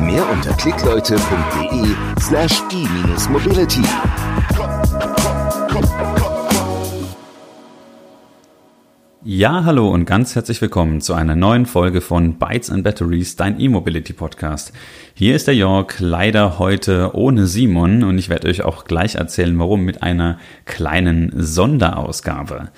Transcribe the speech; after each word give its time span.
Mehr 0.00 0.28
unter 0.30 0.52
klickleute.de 0.52 1.94
slash 2.20 2.62
e-mobility. 2.70 3.82
Ja, 9.24 9.64
hallo 9.64 9.88
und 9.88 10.04
ganz 10.04 10.34
herzlich 10.34 10.60
willkommen 10.60 11.00
zu 11.00 11.14
einer 11.14 11.34
neuen 11.34 11.66
Folge 11.66 12.00
von 12.00 12.38
Bytes 12.38 12.70
and 12.70 12.84
Batteries, 12.84 13.36
dein 13.36 13.58
E-Mobility 13.58 14.12
Podcast. 14.12 14.72
Hier 15.14 15.34
ist 15.34 15.46
der 15.46 15.54
York, 15.54 15.96
leider 15.98 16.58
heute 16.58 17.12
ohne 17.14 17.46
Simon 17.46 18.04
und 18.04 18.18
ich 18.18 18.28
werde 18.28 18.48
euch 18.48 18.62
auch 18.62 18.84
gleich 18.84 19.14
erzählen, 19.14 19.58
warum 19.58 19.84
mit 19.84 20.02
einer 20.02 20.38
kleinen 20.66 21.32
Sonderausgabe. 21.34 22.68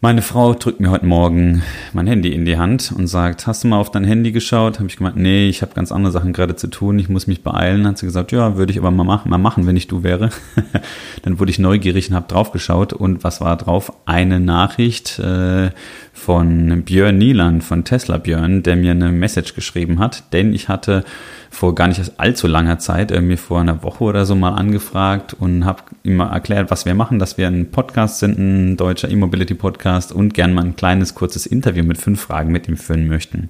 Meine 0.00 0.22
Frau 0.22 0.54
drückt 0.54 0.78
mir 0.78 0.92
heute 0.92 1.06
Morgen 1.06 1.64
mein 1.92 2.06
Handy 2.06 2.32
in 2.32 2.44
die 2.44 2.56
Hand 2.56 2.94
und 2.96 3.08
sagt, 3.08 3.48
hast 3.48 3.64
du 3.64 3.68
mal 3.68 3.80
auf 3.80 3.90
dein 3.90 4.04
Handy 4.04 4.30
geschaut? 4.30 4.78
Habe 4.78 4.88
ich 4.88 4.96
gemeint, 4.96 5.16
nee, 5.16 5.48
ich 5.48 5.60
habe 5.60 5.74
ganz 5.74 5.90
andere 5.90 6.12
Sachen 6.12 6.32
gerade 6.32 6.54
zu 6.54 6.68
tun, 6.68 7.00
ich 7.00 7.08
muss 7.08 7.26
mich 7.26 7.42
beeilen. 7.42 7.84
Hat 7.84 7.98
sie 7.98 8.06
gesagt, 8.06 8.30
ja, 8.30 8.56
würde 8.56 8.70
ich 8.70 8.78
aber 8.78 8.92
mal 8.92 9.02
machen, 9.02 9.28
mal 9.28 9.38
machen, 9.38 9.66
wenn 9.66 9.76
ich 9.76 9.88
du 9.88 10.04
wäre. 10.04 10.30
Dann 11.22 11.40
wurde 11.40 11.50
ich 11.50 11.58
neugierig 11.58 12.10
und 12.10 12.14
habe 12.14 12.28
draufgeschaut 12.28 12.92
und 12.92 13.24
was 13.24 13.40
war 13.40 13.56
drauf? 13.56 13.92
Eine 14.06 14.38
Nachricht 14.38 15.18
äh, 15.18 15.70
von 16.18 16.82
Björn 16.82 17.16
Nieland 17.16 17.64
von 17.64 17.84
Tesla 17.84 18.18
Björn, 18.18 18.62
der 18.62 18.76
mir 18.76 18.90
eine 18.90 19.10
Message 19.10 19.54
geschrieben 19.54 19.98
hat, 19.98 20.32
denn 20.32 20.52
ich 20.52 20.68
hatte 20.68 21.04
vor 21.50 21.74
gar 21.74 21.88
nicht 21.88 22.12
allzu 22.18 22.46
langer 22.46 22.78
Zeit, 22.78 23.10
äh, 23.10 23.20
mir 23.20 23.38
vor 23.38 23.60
einer 23.60 23.82
Woche 23.82 24.04
oder 24.04 24.26
so 24.26 24.34
mal 24.34 24.50
angefragt 24.50 25.34
und 25.38 25.64
habe 25.64 25.82
ihm 26.02 26.20
erklärt, 26.20 26.70
was 26.70 26.84
wir 26.84 26.94
machen, 26.94 27.18
dass 27.18 27.38
wir 27.38 27.46
ein 27.46 27.70
Podcast 27.70 28.18
sind, 28.18 28.38
ein 28.38 28.76
deutscher 28.76 29.10
E-Mobility-Podcast 29.10 30.12
und 30.12 30.34
gern 30.34 30.52
mal 30.52 30.64
ein 30.64 30.76
kleines, 30.76 31.14
kurzes 31.14 31.46
Interview 31.46 31.84
mit 31.84 31.98
fünf 31.98 32.20
Fragen 32.20 32.52
mit 32.52 32.68
ihm 32.68 32.76
führen 32.76 33.08
möchten. 33.08 33.48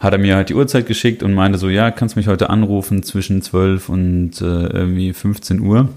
Hat 0.00 0.12
er 0.12 0.18
mir 0.18 0.36
halt 0.36 0.48
die 0.48 0.54
Uhrzeit 0.54 0.86
geschickt 0.86 1.22
und 1.22 1.34
meinte 1.34 1.58
so, 1.58 1.68
ja, 1.68 1.90
kannst 1.90 2.16
mich 2.16 2.26
heute 2.26 2.50
anrufen 2.50 3.02
zwischen 3.02 3.42
12 3.42 3.88
und 3.88 4.40
äh, 4.40 4.66
irgendwie 4.66 5.12
15 5.12 5.60
Uhr. 5.60 5.88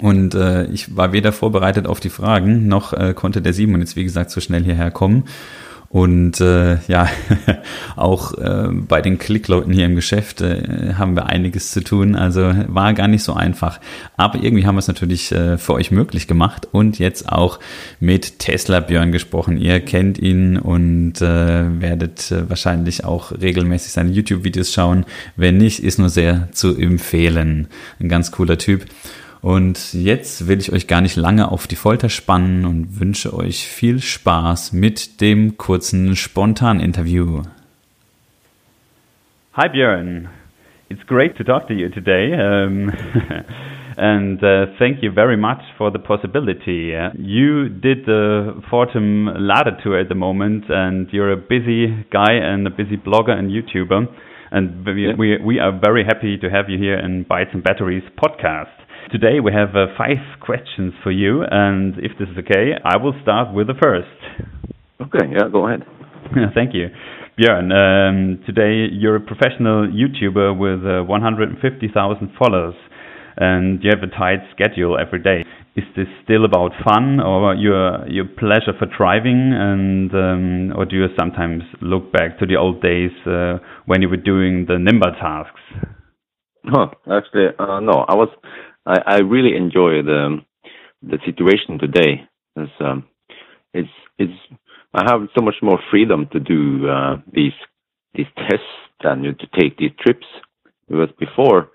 Und 0.00 0.34
äh, 0.34 0.66
ich 0.66 0.96
war 0.96 1.12
weder 1.12 1.32
vorbereitet 1.32 1.86
auf 1.86 2.00
die 2.00 2.10
Fragen, 2.10 2.66
noch 2.68 2.92
äh, 2.92 3.14
konnte 3.14 3.40
der 3.40 3.52
Simon 3.52 3.80
jetzt, 3.80 3.96
wie 3.96 4.04
gesagt, 4.04 4.30
so 4.30 4.40
schnell 4.40 4.62
hierher 4.62 4.90
kommen. 4.90 5.24
Und 5.88 6.40
äh, 6.40 6.78
ja, 6.88 7.08
auch 7.96 8.34
äh, 8.34 8.68
bei 8.70 9.00
den 9.00 9.18
Klickleuten 9.18 9.72
hier 9.72 9.86
im 9.86 9.94
Geschäft 9.94 10.40
äh, 10.40 10.94
haben 10.98 11.14
wir 11.14 11.26
einiges 11.26 11.70
zu 11.70 11.82
tun. 11.82 12.16
Also 12.16 12.52
war 12.66 12.92
gar 12.92 13.08
nicht 13.08 13.22
so 13.22 13.34
einfach. 13.34 13.80
Aber 14.16 14.42
irgendwie 14.42 14.66
haben 14.66 14.74
wir 14.74 14.80
es 14.80 14.88
natürlich 14.88 15.32
äh, 15.32 15.58
für 15.58 15.74
euch 15.74 15.90
möglich 15.90 16.26
gemacht 16.26 16.68
und 16.70 16.98
jetzt 16.98 17.28
auch 17.28 17.60
mit 18.00 18.40
Tesla 18.40 18.80
Björn 18.80 19.12
gesprochen. 19.12 19.58
Ihr 19.58 19.80
kennt 19.80 20.18
ihn 20.18 20.58
und 20.58 21.22
äh, 21.22 21.80
werdet 21.80 22.32
äh, 22.32 22.50
wahrscheinlich 22.50 23.04
auch 23.04 23.32
regelmäßig 23.32 23.92
seine 23.92 24.10
YouTube-Videos 24.10 24.72
schauen. 24.72 25.06
Wenn 25.36 25.56
nicht, 25.56 25.82
ist 25.82 25.98
nur 25.98 26.08
sehr 26.08 26.48
zu 26.52 26.76
empfehlen. 26.76 27.68
Ein 28.00 28.08
ganz 28.08 28.32
cooler 28.32 28.58
Typ. 28.58 28.86
Und 29.42 29.94
jetzt 29.94 30.48
will 30.48 30.58
ich 30.58 30.72
euch 30.72 30.86
gar 30.86 31.00
nicht 31.00 31.16
lange 31.16 31.50
auf 31.50 31.66
die 31.66 31.76
Folter 31.76 32.08
spannen 32.08 32.64
und 32.64 33.00
wünsche 33.00 33.34
euch 33.34 33.68
viel 33.68 34.00
Spaß 34.00 34.72
mit 34.72 35.20
dem 35.20 35.56
kurzen 35.56 36.16
Spontan-Interview. 36.16 37.42
Hi 39.54 39.68
Björn, 39.68 40.28
it's 40.90 41.06
great 41.06 41.36
to 41.36 41.44
talk 41.44 41.66
to 41.68 41.72
you 41.72 41.88
today. 41.88 42.34
Um, 42.34 42.92
and 43.96 44.42
uh, 44.42 44.66
thank 44.78 45.02
you 45.02 45.10
very 45.10 45.36
much 45.36 45.62
for 45.78 45.90
the 45.90 45.98
possibility. 45.98 46.94
Uh, 46.94 47.10
you 47.16 47.70
did 47.70 48.04
the 48.04 48.60
Fortum 48.70 49.32
Ladder 49.38 49.78
Tour 49.82 49.98
at 49.98 50.08
the 50.08 50.14
moment, 50.14 50.64
and 50.68 51.08
you're 51.10 51.32
a 51.32 51.38
busy 51.38 52.04
guy 52.12 52.32
and 52.32 52.66
a 52.66 52.70
busy 52.70 52.98
blogger 52.98 53.32
and 53.32 53.50
YouTuber. 53.50 54.06
And 54.50 54.84
we, 54.84 55.14
we, 55.14 55.38
we 55.42 55.58
are 55.58 55.72
very 55.72 56.04
happy 56.04 56.36
to 56.36 56.50
have 56.50 56.68
you 56.68 56.78
here 56.78 56.98
in 56.98 57.24
Bytes 57.24 57.54
and 57.54 57.64
Batteries 57.64 58.04
podcast. 58.22 58.75
Today 59.12 59.38
we 59.38 59.52
have 59.52 59.76
uh, 59.76 59.86
five 59.96 60.18
questions 60.40 60.92
for 61.04 61.12
you, 61.12 61.44
and 61.48 61.94
if 61.98 62.18
this 62.18 62.28
is 62.28 62.38
okay, 62.38 62.72
I 62.84 62.96
will 62.96 63.14
start 63.22 63.54
with 63.54 63.68
the 63.68 63.78
first. 63.80 64.10
Okay, 65.00 65.30
yeah, 65.30 65.46
go 65.50 65.68
ahead. 65.68 65.84
Thank 66.54 66.74
you. 66.74 66.88
Björn, 67.38 67.70
um, 67.70 68.42
today 68.46 68.92
you're 68.92 69.14
a 69.14 69.20
professional 69.20 69.86
YouTuber 69.86 70.58
with 70.58 70.84
uh, 70.84 71.04
150,000 71.04 72.30
followers, 72.36 72.74
and 73.36 73.78
you 73.84 73.90
have 73.94 74.02
a 74.02 74.12
tight 74.12 74.40
schedule 74.50 74.98
every 74.98 75.22
day. 75.22 75.44
Is 75.76 75.84
this 75.94 76.08
still 76.24 76.44
about 76.44 76.72
fun 76.82 77.20
or 77.20 77.54
your 77.54 78.08
your 78.08 78.24
pleasure 78.24 78.72
for 78.76 78.86
driving, 78.86 79.52
and 79.54 80.10
um, 80.14 80.72
or 80.76 80.84
do 80.84 80.96
you 80.96 81.06
sometimes 81.16 81.62
look 81.80 82.10
back 82.10 82.40
to 82.40 82.46
the 82.46 82.56
old 82.56 82.82
days 82.82 83.12
uh, 83.24 83.58
when 83.84 84.02
you 84.02 84.08
were 84.08 84.16
doing 84.16 84.66
the 84.66 84.74
Nimber 84.74 85.12
tasks? 85.20 85.60
Oh, 86.74 86.90
actually, 87.08 87.46
uh, 87.58 87.78
no. 87.78 88.04
I 88.08 88.14
was 88.16 88.28
I, 88.86 88.98
I 89.06 89.16
really 89.18 89.56
enjoy 89.56 90.02
the 90.02 90.38
the 91.02 91.18
situation 91.26 91.78
today. 91.78 92.22
It's 92.56 92.72
um, 92.80 93.04
it's 93.74 93.88
it's 94.18 94.32
I 94.94 95.04
have 95.10 95.28
so 95.36 95.44
much 95.44 95.56
more 95.62 95.78
freedom 95.90 96.28
to 96.32 96.40
do 96.40 96.88
uh, 96.88 97.16
these 97.32 97.52
these 98.14 98.26
tests 98.36 98.64
and 99.02 99.24
to 99.24 99.46
take 99.60 99.76
these 99.78 99.92
trips. 100.00 100.26
Because 100.88 101.10
before, 101.18 101.70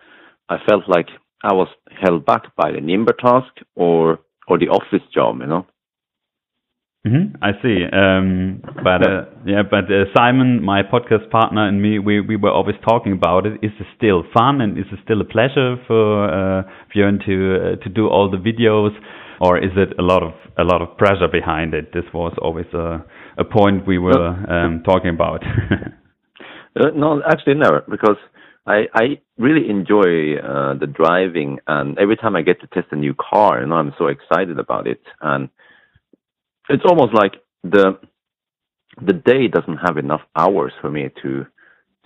I 0.49 0.57
felt 0.67 0.83
like 0.87 1.07
I 1.43 1.53
was 1.53 1.67
held 2.01 2.25
back 2.25 2.55
by 2.55 2.71
the 2.71 2.79
Nimber 2.79 3.17
task 3.17 3.53
or 3.75 4.19
or 4.47 4.57
the 4.57 4.69
office 4.69 5.05
job, 5.13 5.39
you 5.41 5.47
know. 5.47 5.65
Mm-hmm, 7.05 7.35
I 7.41 7.51
see. 7.63 7.81
Um, 7.91 8.61
but 8.83 9.01
uh, 9.01 9.25
yeah, 9.43 9.63
but 9.67 9.85
uh, 9.85 10.05
Simon, 10.15 10.63
my 10.63 10.83
podcast 10.83 11.31
partner, 11.31 11.67
and 11.67 11.81
me, 11.81 11.97
we, 11.97 12.21
we 12.21 12.35
were 12.35 12.51
always 12.51 12.75
talking 12.87 13.13
about 13.13 13.47
it. 13.47 13.53
Is 13.63 13.71
it 13.79 13.87
still 13.97 14.23
fun 14.37 14.61
and 14.61 14.77
is 14.77 14.85
it 14.91 14.99
still 15.03 15.19
a 15.19 15.25
pleasure 15.25 15.77
for 15.87 16.25
uh, 16.29 16.63
Björn 16.95 17.25
to 17.25 17.33
uh, 17.55 17.83
to 17.83 17.89
do 17.89 18.07
all 18.07 18.29
the 18.29 18.37
videos, 18.37 18.91
or 19.39 19.57
is 19.57 19.71
it 19.77 19.97
a 19.97 20.03
lot 20.03 20.21
of 20.21 20.33
a 20.59 20.63
lot 20.63 20.83
of 20.83 20.95
pressure 20.97 21.27
behind 21.27 21.73
it? 21.73 21.91
This 21.91 22.05
was 22.13 22.37
always 22.39 22.67
a 22.75 23.03
a 23.39 23.45
point 23.45 23.87
we 23.87 23.97
were 23.97 24.29
um, 24.49 24.83
talking 24.85 25.09
about. 25.09 25.43
Uh, 26.73 26.87
no, 26.95 27.21
actually 27.29 27.53
never, 27.55 27.83
because 27.89 28.15
I 28.65 28.83
I 28.93 29.19
really 29.37 29.69
enjoy 29.69 30.37
uh, 30.37 30.73
the 30.79 30.87
driving, 30.87 31.59
and 31.67 31.99
every 31.99 32.15
time 32.15 32.37
I 32.37 32.43
get 32.43 32.61
to 32.61 32.67
test 32.67 32.87
a 32.91 32.95
new 32.95 33.13
car, 33.13 33.59
you 33.59 33.67
know, 33.67 33.75
I'm 33.75 33.93
so 33.97 34.07
excited 34.07 34.57
about 34.57 34.87
it, 34.87 35.01
and 35.19 35.49
it's 36.69 36.83
almost 36.85 37.13
like 37.13 37.33
the 37.63 37.97
the 39.05 39.13
day 39.13 39.47
doesn't 39.47 39.77
have 39.77 39.97
enough 39.97 40.21
hours 40.35 40.73
for 40.81 40.91
me 40.91 41.09
to 41.21 41.45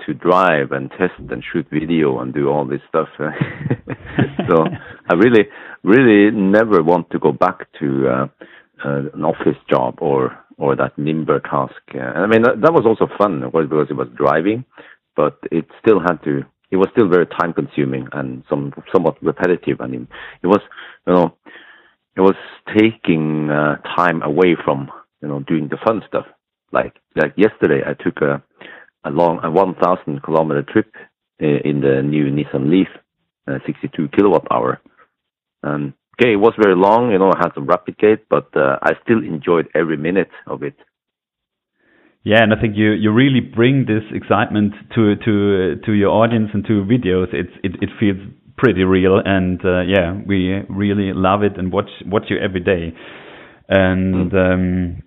to 0.05 0.13
drive 0.13 0.71
and 0.71 0.89
test 0.91 1.13
and 1.31 1.43
shoot 1.51 1.66
video 1.71 2.19
and 2.19 2.33
do 2.33 2.49
all 2.49 2.66
this 2.66 2.81
stuff. 2.89 3.07
so 3.17 4.66
I 5.09 5.13
really, 5.16 5.47
really 5.83 6.35
never 6.35 6.83
want 6.83 7.09
to 7.11 7.19
go 7.19 7.31
back 7.31 7.67
to 7.79 8.07
uh, 8.07 8.27
uh, 8.85 9.01
an 9.13 9.23
office 9.23 9.57
job 9.69 9.95
or 9.99 10.38
or 10.57 10.75
that 10.75 10.95
Nimber 10.97 11.41
task. 11.43 11.81
Uh, 11.93 11.99
I 11.99 12.27
mean 12.27 12.43
that, 12.43 12.61
that 12.61 12.73
was 12.73 12.85
also 12.85 13.11
fun, 13.17 13.43
of 13.43 13.51
course, 13.51 13.67
because 13.69 13.87
it 13.89 13.97
was 13.97 14.07
driving, 14.16 14.66
but 15.16 15.37
it 15.51 15.66
still 15.81 15.99
had 15.99 16.22
to. 16.23 16.43
It 16.72 16.78
was 16.78 16.87
still 16.91 17.08
very 17.08 17.28
time 17.28 17.53
consuming 17.53 18.08
and 18.11 18.43
some 18.49 18.73
somewhat 18.93 19.22
repetitive, 19.22 19.79
and 19.79 19.96
it, 19.96 20.01
it 20.43 20.47
was, 20.47 20.61
you 21.08 21.13
know, 21.13 21.37
it 22.16 22.22
was 22.22 22.35
taking 22.78 23.50
uh, 23.50 23.78
time 23.96 24.22
away 24.22 24.56
from 24.64 24.90
you 25.22 25.28
know 25.28 25.40
doing 25.41 25.67
the 25.70 25.78
fun 25.85 26.02
stuff. 26.08 26.26
Like 26.72 26.96
like 27.16 27.34
yesterday, 27.38 27.82
I 27.85 27.94
took 27.94 28.22
a 28.22 28.44
a 29.06 29.12
long 29.12 29.40
a 29.44 29.52
1,000 29.52 30.23
kilometer 30.23 30.64
trip 30.64 30.91
uh, 31.41 31.46
in 31.46 31.82
the 31.82 32.02
new 32.02 32.26
Nissan 32.32 32.72
Leaf, 32.72 32.88
uh, 33.47 33.59
62 33.66 34.09
kilowatt 34.09 34.47
hour. 34.52 34.82
Um, 35.64 35.94
okay, 36.20 36.34
it 36.34 36.38
was 36.38 36.53
very 36.59 36.76
long. 36.76 37.12
You 37.12 37.20
know, 37.20 37.32
I 37.32 37.38
had 37.38 37.53
some 37.53 37.67
rapid 37.67 37.97
gate, 38.00 38.26
but 38.29 38.47
uh, 38.56 38.79
I 38.82 38.94
still 39.03 39.20
enjoyed 39.20 39.68
every 39.76 39.97
minute 39.97 40.32
of 40.47 40.64
it. 40.64 40.76
Yeah, 42.23 42.41
and 42.41 42.52
I 42.52 42.59
think 42.59 42.76
you, 42.76 42.94
you 42.94 43.11
really 43.11 43.40
bring 43.41 43.85
this 43.85 44.03
excitement 44.11 44.73
to 44.96 45.16
to 45.16 45.76
to 45.85 45.91
your 45.91 46.09
audience 46.09 46.50
and 46.56 46.66
to 46.66 46.84
videos. 46.84 47.28
It's 47.32 47.53
it, 47.64 47.73
it 47.84 47.90
feels 48.00 48.18
pretty 48.57 48.84
real, 48.84 49.22
and 49.23 49.59
uh, 49.63 49.81
yeah, 49.81 50.17
we 50.25 50.61
really 50.69 51.13
love 51.13 51.43
it 51.43 51.57
and 51.57 51.72
watch 51.72 51.90
watch 52.05 52.25
you 52.29 52.37
every 52.37 52.61
day. 52.61 52.93
And 53.67 54.31
mm. 54.31 54.53
um, 54.53 55.03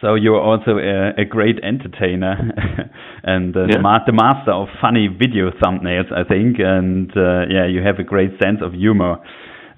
So 0.00 0.14
you're 0.14 0.40
also 0.40 0.78
a, 0.78 1.22
a 1.22 1.24
great 1.24 1.58
entertainer 1.62 2.36
and 3.24 3.56
uh, 3.56 3.66
yeah. 3.66 3.76
the, 3.76 3.78
ma 3.80 3.98
the, 4.06 4.12
master 4.12 4.52
of 4.52 4.68
funny 4.80 5.08
video 5.08 5.50
thumbnails, 5.50 6.12
I 6.12 6.22
think. 6.22 6.58
And 6.58 7.10
uh, 7.16 7.50
yeah, 7.50 7.66
you 7.66 7.82
have 7.82 7.98
a 7.98 8.04
great 8.04 8.30
sense 8.42 8.58
of 8.62 8.74
humor. 8.74 9.16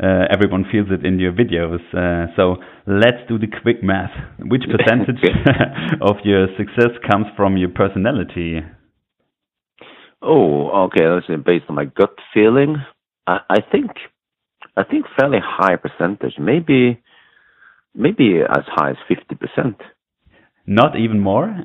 Uh, 0.03 0.25
everyone 0.31 0.65
feels 0.71 0.89
it 0.91 1.05
in 1.07 1.19
your 1.19 1.33
videos. 1.33 1.81
Uh, 1.93 2.33
so 2.37 2.57
let's 2.87 3.21
do 3.29 3.39
the 3.39 3.47
quick 3.63 3.83
math. 3.83 4.13
Which 4.39 4.63
percentage 4.71 5.25
of 6.03 6.17
your 6.25 6.49
success 6.59 6.93
comes 7.11 7.27
from 7.37 7.57
your 7.57 7.71
personality? 7.71 8.61
Oh, 10.23 10.87
okay. 10.87 11.05
That's 11.05 11.43
based 11.45 11.65
on 11.69 11.77
my 11.77 11.87
gut 11.87 12.15
feeling. 12.35 12.77
I, 13.27 13.41
I 13.49 13.61
think, 13.73 13.91
I 14.77 14.85
think 14.85 15.07
fairly 15.19 15.39
high 15.43 15.77
percentage. 15.77 16.35
Maybe, 16.39 17.03
maybe 17.95 18.41
as 18.49 18.65
high 18.67 18.91
as 18.91 18.97
fifty 19.09 19.35
percent. 19.35 19.81
Not 20.67 20.97
even 20.97 21.21
more. 21.21 21.65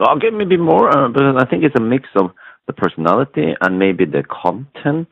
Okay, 0.00 0.30
maybe 0.30 0.56
more, 0.56 0.88
uh, 0.88 1.08
but 1.08 1.22
I 1.36 1.44
think 1.48 1.64
it's 1.64 1.78
a 1.78 1.82
mix 1.82 2.08
of 2.16 2.30
the 2.66 2.72
personality 2.72 3.54
and 3.60 3.78
maybe 3.78 4.04
the 4.04 4.22
content, 4.22 5.08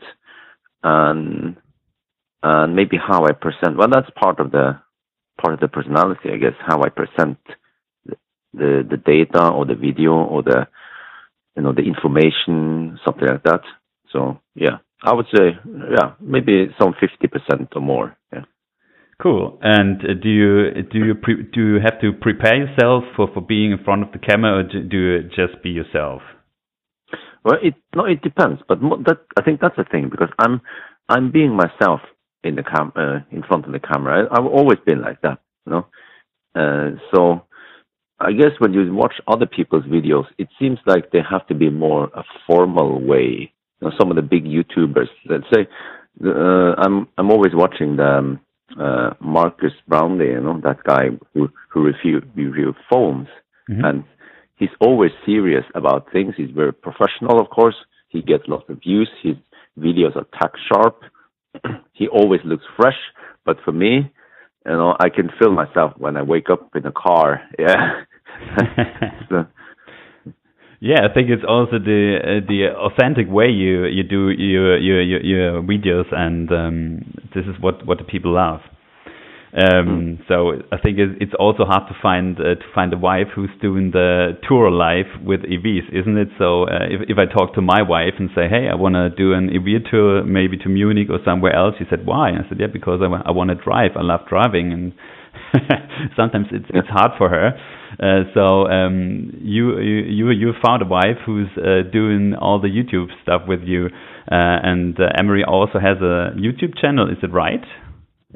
and 0.83 1.57
and 2.43 2.77
maybe 2.77 2.97
how 2.97 3.25
I 3.25 3.33
present. 3.33 3.77
Well, 3.77 3.89
that's 3.93 4.09
part 4.17 4.41
of 4.41 4.51
the 4.53 4.81
part 5.41 5.55
of 5.55 5.61
the 5.61 5.69
personality, 5.69 6.31
I 6.33 6.37
guess. 6.39 6.55
How 6.67 6.83
I 6.83 6.89
present 6.89 7.39
the 8.07 8.17
the, 8.55 8.87
the 8.91 8.97
data 8.97 9.49
or 9.51 9.67
the 9.67 9.75
video 9.75 10.13
or 10.15 10.43
the 10.43 10.67
you 11.57 11.63
know 11.63 11.73
the 11.73 11.83
information, 11.83 12.99
something 13.05 13.29
like 13.29 13.43
that. 13.45 13.63
So 14.13 14.41
yeah, 14.55 14.79
I 15.03 15.15
would 15.15 15.27
say 15.35 15.59
yeah, 15.67 16.13
maybe 16.21 16.69
some 16.81 16.95
fifty 17.01 17.27
percent 17.29 17.73
or 17.75 17.83
more. 17.83 18.17
Yeah. 18.33 18.45
Cool. 19.23 19.59
And 19.63 20.01
uh, 20.01 20.15
do 20.23 20.29
you 20.29 20.83
do 20.91 20.99
you 20.99 21.15
pre- 21.15 21.43
do 21.53 21.75
you 21.75 21.81
have 21.83 22.01
to 22.01 22.13
prepare 22.13 22.57
yourself 22.57 23.05
for, 23.17 23.29
for 23.33 23.41
being 23.41 23.73
in 23.73 23.85
front 23.85 24.03
of 24.03 24.13
the 24.13 24.19
camera, 24.19 24.59
or 24.59 24.63
do 24.63 24.97
you 24.97 25.23
just 25.25 25.63
be 25.63 25.71
yourself? 25.71 26.23
Well, 27.45 27.59
it 27.63 27.75
no, 27.95 28.05
it 28.05 28.23
depends. 28.23 28.61
But 28.69 28.81
that 28.81 29.21
I 29.39 29.43
think 29.43 29.61
that's 29.61 29.77
the 29.77 29.85
thing 29.85 30.09
because 30.11 30.31
I'm 30.39 30.61
I'm 31.09 31.31
being 31.31 31.55
myself 31.55 32.01
in 32.45 32.55
the 32.55 32.63
cam 32.63 32.93
uh, 32.97 33.21
in 33.31 33.43
front 33.43 33.67
of 33.67 33.73
the 33.73 33.81
camera. 33.81 34.27
I, 34.31 34.41
have 34.41 34.51
always 34.51 34.79
been 34.87 35.03
like 35.03 35.21
that, 35.23 35.41
you 35.67 35.73
know. 35.73 35.87
Uh, 36.55 36.99
so 37.15 37.43
I 38.19 38.33
guess 38.33 38.53
when 38.59 38.73
you 38.73 38.93
watch 38.95 39.15
other 39.27 39.47
people's 39.47 39.85
videos, 39.85 40.27
it 40.39 40.49
seems 40.59 40.79
like 40.87 41.11
they 41.11 41.21
have 41.29 41.47
to 41.49 41.55
be 41.55 41.71
more 41.71 42.05
a 42.15 42.23
formal 42.47 43.01
way. 43.01 43.53
You 43.81 43.89
know, 43.89 43.93
some 43.99 44.11
of 44.11 44.17
the 44.17 44.23
big 44.23 44.45
YouTubers, 44.45 45.09
let's 45.27 45.45
say, 45.53 45.67
uh, 46.25 46.75
I'm 46.77 47.09
I'm 47.17 47.31
always 47.31 47.53
watching 47.55 47.97
the 47.97 48.19
um, 48.19 48.41
uh, 48.79 49.11
Marques 49.21 49.73
Brownlee, 49.89 50.33
you 50.33 50.41
know, 50.41 50.61
that 50.63 50.85
guy 50.85 51.09
who 51.35 51.49
who 51.69 51.85
review 51.85 52.23
review 52.35 52.75
phones, 52.91 53.29
mm-hmm. 53.69 53.85
and 53.85 54.05
he's 54.57 54.71
always 54.81 55.13
serious 55.25 55.65
about 55.75 56.13
things. 56.13 56.35
He's 56.37 56.51
very 56.51 56.73
professional, 56.73 57.41
of 57.41 57.49
course. 57.51 57.77
He 58.09 58.23
gets 58.23 58.45
lots 58.49 58.69
of 58.69 58.81
views. 58.83 59.09
His 59.23 59.37
videos 59.79 60.17
are 60.17 60.27
tack 60.39 60.53
sharp. 60.69 61.03
he 61.93 62.09
always 62.09 62.41
looks 62.45 62.65
fresh. 62.77 62.99
But 63.45 63.57
for 63.65 63.73
me, 63.73 64.13
you 64.67 64.73
know, 64.73 64.97
I 65.01 65.09
can 65.09 65.31
feel 65.39 65.53
myself 65.53 65.93
when 65.97 66.17
I 66.17 66.23
wake 66.23 66.51
up 66.51 66.75
in 66.77 66.87
a 66.87 66.93
car. 66.93 67.41
Yeah. 67.59 68.03
so, 69.29 69.47
yeah, 70.81 71.05
I 71.05 71.13
think 71.13 71.29
it's 71.29 71.45
also 71.47 71.79
the 71.79 72.17
uh, 72.17 72.47
the 72.49 72.73
authentic 72.73 73.29
way 73.29 73.49
you 73.49 73.85
you 73.85 74.03
do 74.03 74.31
your 74.31 74.79
your 74.79 75.03
your, 75.03 75.21
your 75.23 75.63
videos, 75.63 76.09
and 76.11 76.51
um, 76.51 77.21
this 77.35 77.45
is 77.45 77.61
what 77.61 77.87
what 77.87 77.99
the 77.99 78.05
people 78.05 78.33
love. 78.33 78.61
Um, 79.53 80.17
mm. 80.23 80.29
So 80.29 80.63
I 80.73 80.79
think 80.79 80.97
it's 80.99 81.35
also 81.39 81.65
hard 81.65 81.89
to 81.89 81.95
find 82.01 82.39
uh, 82.39 82.55
to 82.55 82.67
find 82.75 82.95
a 82.95 82.97
wife 82.97 83.27
who's 83.35 83.51
doing 83.61 83.91
the 83.91 84.39
tour 84.49 84.71
life 84.71 85.11
with 85.23 85.41
EVs, 85.41 85.93
isn't 85.93 86.17
it? 86.17 86.29
So 86.39 86.65
uh, 86.65 86.87
if 86.89 87.11
if 87.11 87.19
I 87.19 87.27
talk 87.27 87.55
to 87.55 87.61
my 87.61 87.83
wife 87.83 88.15
and 88.19 88.31
say, 88.35 88.49
hey, 88.49 88.69
I 88.71 88.75
want 88.75 88.95
to 88.95 89.11
do 89.11 89.35
an 89.35 89.51
EV 89.51 89.91
tour, 89.91 90.25
maybe 90.25 90.57
to 90.59 90.69
Munich 90.71 91.09
or 91.11 91.19
somewhere 91.27 91.53
else, 91.53 91.75
she 91.79 91.85
said, 91.91 92.07
why? 92.07 92.31
I 92.31 92.49
said, 92.49 92.59
yeah, 92.59 92.69
because 92.73 93.01
I, 93.03 93.29
I 93.29 93.33
want 93.33 93.51
to 93.51 93.57
drive. 93.57 93.93
I 93.97 94.03
love 94.03 94.21
driving, 94.29 94.73
and 94.73 94.93
sometimes 96.17 96.47
it's 96.53 96.67
it's 96.71 96.89
hard 96.89 97.13
for 97.19 97.29
her. 97.29 97.59
Uh, 97.99 98.25
so 98.35 98.67
um, 98.69 99.31
you 99.41 99.79
you 99.81 100.31
you 100.31 100.53
found 100.65 100.83
a 100.83 100.87
wife 100.87 101.19
who's 101.27 101.49
uh, 101.57 101.83
doing 101.91 102.35
all 102.35 102.61
the 102.61 102.69
YouTube 102.69 103.09
stuff 103.23 103.43
with 103.49 103.61
you, 103.65 103.87
uh, 103.87 104.59
and 104.63 104.99
uh, 104.99 105.09
Emery 105.19 105.45
also 105.45 105.79
has 105.79 105.99
a 105.99 106.33
YouTube 106.37 106.79
channel. 106.81 107.11
Is 107.11 107.19
it 107.23 107.33
right? 107.33 107.65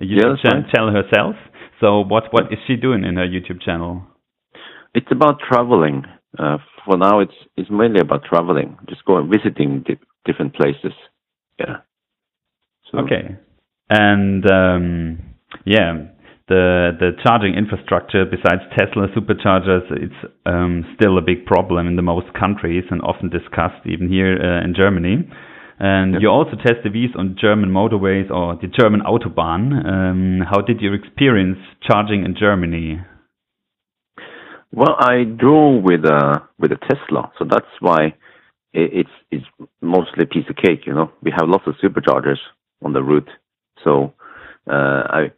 A 0.00 0.05
YouTube 0.05 0.37
yeah, 0.44 0.50
right. 0.50 0.70
channel 0.75 0.93
herself. 0.93 1.37
So 1.81 2.00
what 2.00 2.25
what 2.32 2.52
is 2.52 2.58
she 2.66 2.76
doing 2.76 3.05
in 3.05 3.17
her 3.17 3.26
YouTube 3.26 3.62
channel? 3.62 4.02
It's 4.94 5.10
about 5.10 5.38
traveling. 5.49 6.05
Uh, 6.38 6.58
for 6.84 6.96
now, 6.96 7.20
it's 7.20 7.34
it's 7.56 7.70
mainly 7.70 8.00
about 8.00 8.25
traveling, 8.25 8.76
just 8.88 9.05
going 9.05 9.31
visiting 9.31 9.84
di 9.87 9.96
different 10.25 10.55
places. 10.55 10.93
Yeah. 11.58 11.76
So. 12.90 12.99
Okay. 12.99 13.37
And 13.90 14.50
um, 14.50 15.19
yeah, 15.64 16.08
the 16.49 16.93
the 16.99 17.11
charging 17.25 17.55
infrastructure 17.55 18.25
besides 18.25 18.62
Tesla 18.76 19.08
superchargers 19.17 19.88
it's 19.91 20.32
um, 20.44 20.85
still 20.94 21.17
a 21.17 21.23
big 21.23 21.46
problem 21.46 21.87
in 21.87 21.96
the 21.96 22.02
most 22.02 22.26
countries 22.38 22.85
and 22.91 23.00
often 23.02 23.31
discussed 23.31 23.87
even 23.87 24.08
here 24.08 24.37
uh, 24.37 24.64
in 24.64 24.75
Germany. 24.76 25.29
And 25.79 26.12
yep. 26.12 26.23
you 26.23 26.29
also 26.29 26.52
test 26.56 26.85
the 26.85 26.91
V's 26.91 27.11
on 27.19 27.37
German 27.41 27.70
motorways 27.70 28.31
or 28.31 28.55
the 28.55 28.69
German 28.69 29.00
Autobahn. 29.00 29.85
Um, 29.85 30.41
how 30.49 30.61
did 30.61 30.81
you 30.81 30.93
experience 30.93 31.58
charging 31.82 32.25
in 32.25 32.37
Germany? 32.38 33.00
Well, 34.73 34.96
I 34.99 35.25
drove 35.25 35.82
with 35.82 36.05
a 36.05 36.43
with 36.58 36.73
a 36.73 36.76
Tesla, 36.76 37.32
so 37.38 37.44
that's 37.49 37.67
why 37.81 38.14
it's 38.73 39.11
it's 39.31 39.44
mostly 39.81 40.25
a 40.25 40.26
piece 40.26 40.46
of 40.50 40.56
cake. 40.56 40.81
You 40.87 40.94
know, 40.94 41.12
we 41.23 41.31
have 41.31 41.49
lots 41.49 41.64
of 41.67 41.75
superchargers 41.82 42.38
on 42.82 42.93
the 42.93 43.02
route, 43.02 43.31
so 43.85 44.14
uh, 44.69 44.73
I 44.73 45.20
I 45.20 45.31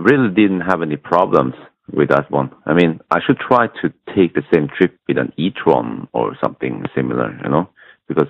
really 0.00 0.34
didn't 0.34 0.62
have 0.62 0.82
any 0.82 0.96
problems 0.96 1.54
with 1.92 2.08
that 2.08 2.30
one. 2.30 2.50
I 2.66 2.72
mean, 2.72 3.00
I 3.10 3.18
should 3.24 3.38
try 3.38 3.66
to 3.66 3.92
take 4.14 4.34
the 4.34 4.42
same 4.52 4.68
trip 4.76 4.98
with 5.06 5.18
an 5.18 5.32
e-tron 5.36 6.08
or 6.12 6.36
something 6.42 6.84
similar, 6.94 7.38
you 7.42 7.50
know, 7.50 7.68
because 8.08 8.28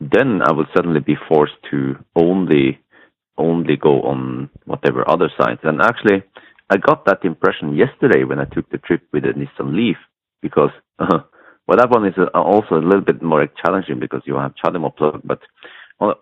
then 0.00 0.40
I 0.42 0.52
would 0.52 0.66
suddenly 0.74 1.00
be 1.00 1.16
forced 1.28 1.56
to 1.70 1.96
only 2.14 2.80
only 3.38 3.76
go 3.76 4.00
on 4.02 4.48
whatever 4.64 5.08
other 5.08 5.30
sites. 5.38 5.60
And 5.62 5.82
actually, 5.82 6.22
I 6.70 6.78
got 6.78 7.04
that 7.04 7.22
impression 7.22 7.76
yesterday 7.76 8.24
when 8.24 8.38
I 8.38 8.46
took 8.46 8.70
the 8.70 8.78
trip 8.78 9.02
with 9.12 9.24
a 9.24 9.34
Nissan 9.34 9.76
Leaf 9.76 9.98
because 10.40 10.70
uh, 10.98 11.18
well, 11.66 11.78
that 11.78 11.90
one 11.90 12.06
is 12.06 12.14
uh, 12.16 12.38
also 12.38 12.76
a 12.76 12.86
little 12.86 13.00
bit 13.00 13.22
more 13.22 13.46
challenging 13.64 13.98
because 13.98 14.22
you 14.24 14.36
have 14.36 14.54
CHAdeMO 14.54 14.96
plug. 14.96 15.20
But 15.24 15.40
uh, 16.00 16.14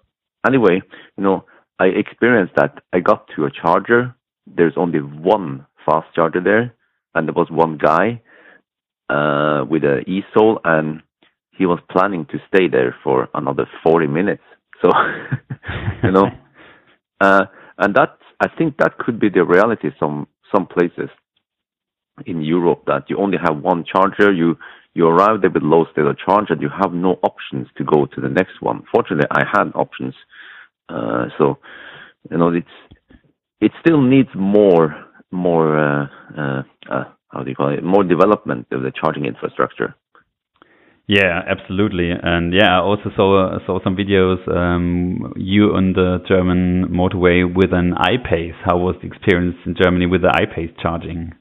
anyway, 0.46 0.80
you 1.16 1.22
know, 1.22 1.44
I 1.78 1.86
experienced 1.86 2.54
that 2.56 2.82
I 2.92 3.00
got 3.00 3.28
to 3.36 3.44
a 3.44 3.50
charger 3.50 4.14
there's 4.46 4.74
only 4.76 5.00
one 5.00 5.66
fast 5.86 6.06
charger 6.14 6.40
there, 6.42 6.74
and 7.14 7.28
there 7.28 7.34
was 7.34 7.48
one 7.50 7.78
guy 7.78 8.20
uh, 9.08 9.64
with 9.68 9.84
an 9.84 10.04
e-Soul, 10.06 10.60
and 10.64 11.02
he 11.56 11.66
was 11.66 11.78
planning 11.90 12.26
to 12.26 12.38
stay 12.48 12.68
there 12.68 12.94
for 13.02 13.28
another 13.34 13.66
40 13.82 14.06
minutes. 14.06 14.42
So, 14.82 14.90
you 16.02 16.10
know, 16.10 16.26
uh, 17.20 17.44
and 17.78 17.94
that 17.94 18.18
I 18.40 18.48
think 18.56 18.76
that 18.78 18.98
could 18.98 19.20
be 19.20 19.28
the 19.28 19.44
reality. 19.44 19.90
Some 19.98 20.26
some 20.54 20.66
places 20.66 21.10
in 22.26 22.42
Europe 22.42 22.84
that 22.86 23.04
you 23.08 23.18
only 23.18 23.38
have 23.42 23.62
one 23.62 23.84
charger. 23.84 24.32
You 24.32 24.56
you 24.94 25.06
arrive 25.06 25.40
there 25.40 25.50
with 25.50 25.62
low 25.62 25.86
state 25.92 26.04
of 26.04 26.18
charge, 26.18 26.46
and 26.50 26.60
you 26.60 26.68
have 26.68 26.92
no 26.92 27.18
options 27.22 27.68
to 27.76 27.84
go 27.84 28.06
to 28.06 28.20
the 28.20 28.28
next 28.28 28.60
one. 28.60 28.84
Fortunately, 28.92 29.26
I 29.30 29.44
had 29.44 29.72
options. 29.74 30.14
Uh, 30.88 31.26
so, 31.38 31.58
you 32.30 32.36
know, 32.36 32.48
it's 32.48 32.68
it 33.64 33.72
still 33.80 34.02
needs 34.02 34.28
more 34.34 34.86
more 35.30 35.68
uh, 35.78 36.06
uh, 36.38 36.62
uh, 36.90 37.04
how 37.32 37.42
do 37.42 37.50
you 37.50 37.56
call 37.56 37.70
it 37.72 37.82
more 37.82 38.04
development 38.04 38.66
of 38.70 38.82
the 38.82 38.92
charging 39.00 39.24
infrastructure. 39.24 39.94
Yeah, 41.06 41.42
absolutely, 41.46 42.10
and 42.10 42.54
yeah, 42.54 42.78
I 42.78 42.80
also 42.80 43.10
saw 43.14 43.58
saw 43.66 43.78
some 43.84 43.94
videos. 43.96 44.40
Um, 44.48 45.34
you 45.36 45.74
on 45.78 45.92
the 45.92 46.18
German 46.26 46.88
motorway 46.88 47.44
with 47.44 47.72
an 47.72 47.92
I-Pace. 47.92 48.58
How 48.64 48.78
was 48.78 48.96
the 49.02 49.08
experience 49.08 49.56
in 49.66 49.74
Germany 49.76 50.06
with 50.06 50.22
the 50.22 50.32
I-Pace 50.32 50.72
charging? 50.80 51.34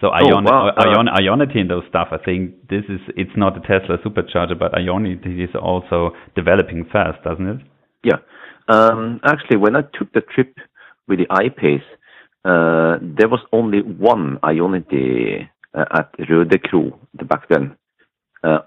So 0.00 0.08
oh, 0.08 0.12
Ion, 0.12 0.44
wow. 0.44 0.68
Uh, 0.68 0.88
Ion, 0.88 1.06
Ionity 1.08 1.58
and 1.58 1.70
those 1.70 1.82
stuff. 1.88 2.08
I 2.12 2.18
think 2.18 2.68
this 2.68 2.84
is 2.88 3.00
it's 3.16 3.36
not 3.36 3.56
a 3.56 3.60
Tesla 3.60 3.98
supercharger, 4.06 4.56
but 4.56 4.72
Ionity 4.72 5.42
is 5.42 5.50
also 5.60 6.12
developing 6.36 6.84
fast, 6.92 7.24
doesn't 7.24 7.46
it? 7.46 7.60
Yeah. 8.04 8.18
Um, 8.68 9.20
actually, 9.24 9.56
when 9.56 9.74
I 9.74 9.82
took 9.98 10.12
the 10.12 10.20
trip 10.20 10.54
with 11.08 11.18
the 11.18 11.26
I-Pace, 11.30 11.88
uh, 12.44 12.98
there 13.02 13.28
was 13.28 13.40
only 13.52 13.82
one 13.82 14.38
Ionity 14.42 15.48
uh, 15.74 15.84
at 15.92 16.12
Rødekro 16.18 16.96
back 17.28 17.48
then. 17.48 17.76
Uh, 18.42 18.58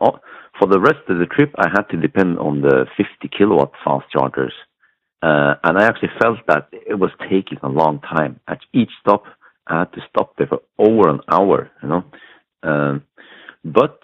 for 0.59 0.67
the 0.67 0.79
rest 0.79 1.07
of 1.07 1.19
the 1.19 1.25
trip, 1.25 1.53
I 1.57 1.69
had 1.69 1.83
to 1.91 1.97
depend 1.97 2.37
on 2.39 2.61
the 2.61 2.85
50 2.97 3.29
kilowatt 3.35 3.71
fast 3.83 4.05
chargers. 4.11 4.53
Uh, 5.21 5.55
and 5.63 5.77
I 5.77 5.85
actually 5.85 6.11
felt 6.21 6.39
that 6.47 6.67
it 6.71 6.95
was 6.99 7.11
taking 7.29 7.57
a 7.63 7.69
long 7.69 7.99
time. 8.01 8.39
At 8.47 8.59
each 8.73 8.91
stop, 9.01 9.23
I 9.67 9.79
had 9.79 9.93
to 9.93 10.01
stop 10.09 10.35
there 10.37 10.47
for 10.47 10.61
over 10.77 11.09
an 11.09 11.19
hour, 11.31 11.69
you 11.81 11.89
know. 11.89 12.03
Um, 12.63 13.03
but 13.63 13.99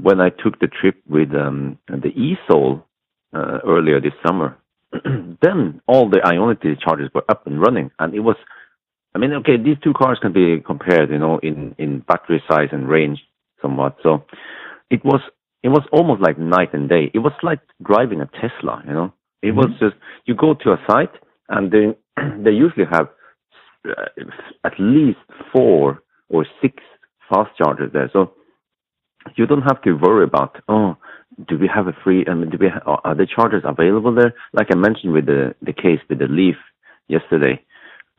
when 0.00 0.20
I 0.20 0.30
took 0.30 0.58
the 0.60 0.68
trip 0.68 0.96
with 1.08 1.34
um, 1.34 1.78
the 1.88 2.10
eSoul 2.10 2.82
uh, 3.34 3.58
earlier 3.66 4.00
this 4.00 4.12
summer, 4.26 4.56
then 5.42 5.80
all 5.86 6.08
the 6.08 6.20
Ionity 6.24 6.80
chargers 6.80 7.10
were 7.14 7.24
up 7.28 7.46
and 7.46 7.60
running, 7.60 7.90
and 7.98 8.14
it 8.14 8.20
was. 8.20 8.36
I 9.14 9.18
mean, 9.18 9.32
okay, 9.32 9.56
these 9.56 9.78
two 9.82 9.94
cars 9.94 10.18
can 10.20 10.32
be 10.32 10.60
compared, 10.64 11.10
you 11.10 11.18
know, 11.18 11.38
in 11.42 11.74
in 11.78 12.00
battery 12.00 12.42
size 12.48 12.68
and 12.72 12.88
range 12.88 13.20
somewhat. 13.60 13.96
So 14.02 14.24
it 14.90 15.04
was 15.04 15.20
it 15.62 15.68
was 15.68 15.82
almost 15.92 16.22
like 16.22 16.38
night 16.38 16.72
and 16.72 16.88
day. 16.88 17.10
It 17.14 17.18
was 17.18 17.32
like 17.42 17.60
driving 17.82 18.20
a 18.20 18.30
Tesla, 18.40 18.82
you 18.86 18.92
know. 18.92 19.12
It 19.42 19.48
mm-hmm. 19.48 19.58
was 19.58 19.68
just 19.80 19.94
you 20.26 20.34
go 20.34 20.54
to 20.54 20.70
a 20.70 20.84
site 20.88 21.12
and 21.48 21.70
they 21.70 21.96
they 22.44 22.50
usually 22.50 22.86
have 22.90 23.08
uh, 23.88 24.22
at 24.64 24.72
least 24.78 25.18
four 25.52 26.02
or 26.28 26.46
six 26.62 26.82
fast 27.28 27.50
chargers 27.56 27.92
there. 27.92 28.10
So 28.12 28.32
you 29.36 29.46
don't 29.46 29.62
have 29.62 29.82
to 29.82 29.92
worry 29.94 30.24
about 30.24 30.56
oh 30.68 30.96
do 31.48 31.58
we 31.58 31.68
have 31.72 31.88
a 31.88 31.96
free 32.04 32.24
mean 32.26 32.50
do 32.50 32.58
we 32.60 32.68
ha- 32.68 33.00
are 33.04 33.14
the 33.14 33.26
chargers 33.26 33.62
available 33.66 34.14
there? 34.14 34.34
Like 34.52 34.68
I 34.72 34.76
mentioned 34.76 35.12
with 35.12 35.26
the 35.26 35.54
the 35.62 35.72
case 35.74 36.00
with 36.08 36.18
the 36.20 36.28
Leaf 36.28 36.56
yesterday 37.08 37.62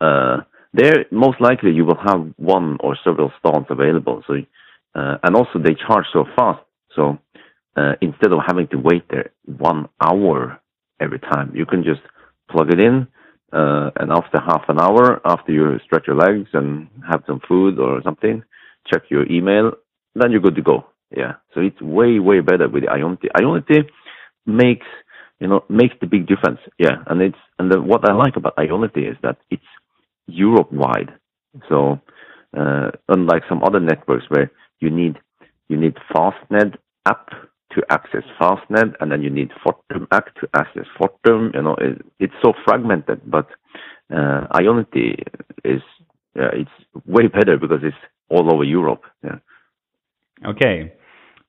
uh, 0.01 0.39
there 0.73 1.05
most 1.11 1.41
likely 1.41 1.71
you 1.71 1.85
will 1.85 1.99
have 2.03 2.33
one 2.37 2.77
or 2.81 2.97
several 3.03 3.31
stalls 3.39 3.65
available. 3.69 4.23
So 4.27 4.35
uh, 4.95 5.17
and 5.23 5.35
also 5.35 5.59
they 5.59 5.75
charge 5.75 6.05
so 6.13 6.25
fast. 6.37 6.61
So 6.95 7.19
uh, 7.77 7.93
instead 8.01 8.33
of 8.33 8.39
having 8.47 8.67
to 8.69 8.77
wait 8.77 9.03
there 9.09 9.31
one 9.45 9.89
hour 10.03 10.59
every 11.01 11.19
time 11.19 11.53
you 11.55 11.65
can 11.67 11.83
just 11.83 12.01
plug 12.51 12.71
it 12.73 12.81
in 12.81 13.07
uh, 13.53 13.91
and 13.97 14.11
after 14.11 14.39
half 14.41 14.63
an 14.69 14.79
hour 14.81 15.21
after 15.25 15.53
you 15.53 15.79
stretch 15.85 16.07
your 16.07 16.17
legs 16.17 16.49
and 16.53 16.89
have 17.09 17.23
some 17.27 17.41
food 17.47 17.79
or 17.79 18.01
something 18.03 18.43
check 18.91 19.03
your 19.09 19.31
email 19.31 19.73
then 20.15 20.31
you're 20.31 20.41
good 20.41 20.55
to 20.57 20.63
go 20.63 20.85
yeah, 21.15 21.33
so 21.53 21.61
it's 21.61 21.81
way 21.81 22.19
way 22.19 22.41
better 22.41 22.69
with 22.69 22.83
Ionity. 22.83 23.27
Ionity 23.35 23.85
makes 24.45 24.85
you 25.39 25.47
know 25.47 25.63
makes 25.69 25.95
the 26.01 26.07
big 26.07 26.27
difference. 26.27 26.59
Yeah, 26.77 27.03
and 27.07 27.21
it's 27.21 27.37
and 27.57 27.71
the, 27.71 27.81
what 27.81 28.07
I 28.07 28.13
like 28.13 28.35
about 28.35 28.55
Ionity 28.57 29.09
is 29.09 29.17
that 29.23 29.37
it's 29.49 29.63
Europe 30.27 30.71
wide. 30.71 31.11
So 31.67 31.99
uh, 32.57 32.91
unlike 33.07 33.43
some 33.49 33.63
other 33.63 33.79
networks 33.79 34.25
where 34.29 34.51
you 34.79 34.89
need 34.89 35.17
you 35.67 35.77
need 35.77 35.95
Fastned 36.13 36.77
app 37.07 37.29
to 37.71 37.83
access 37.89 38.23
Fastned, 38.39 38.95
and 38.99 39.11
then 39.11 39.21
you 39.21 39.29
need 39.29 39.51
Fortum 39.65 40.07
app 40.11 40.33
to 40.35 40.49
access 40.55 40.85
Fortum. 40.99 41.53
You 41.53 41.61
know, 41.63 41.75
it, 41.79 42.05
it's 42.19 42.33
so 42.43 42.53
fragmented. 42.65 43.21
But 43.29 43.47
uh, 44.13 44.47
Ionity 44.53 45.23
is 45.63 45.81
uh, 46.39 46.49
it's 46.53 47.05
way 47.05 47.27
better 47.27 47.57
because 47.57 47.79
it's 47.83 47.97
all 48.29 48.53
over 48.53 48.63
Europe. 48.63 49.03
Yeah. 49.23 49.39
Okay. 50.45 50.93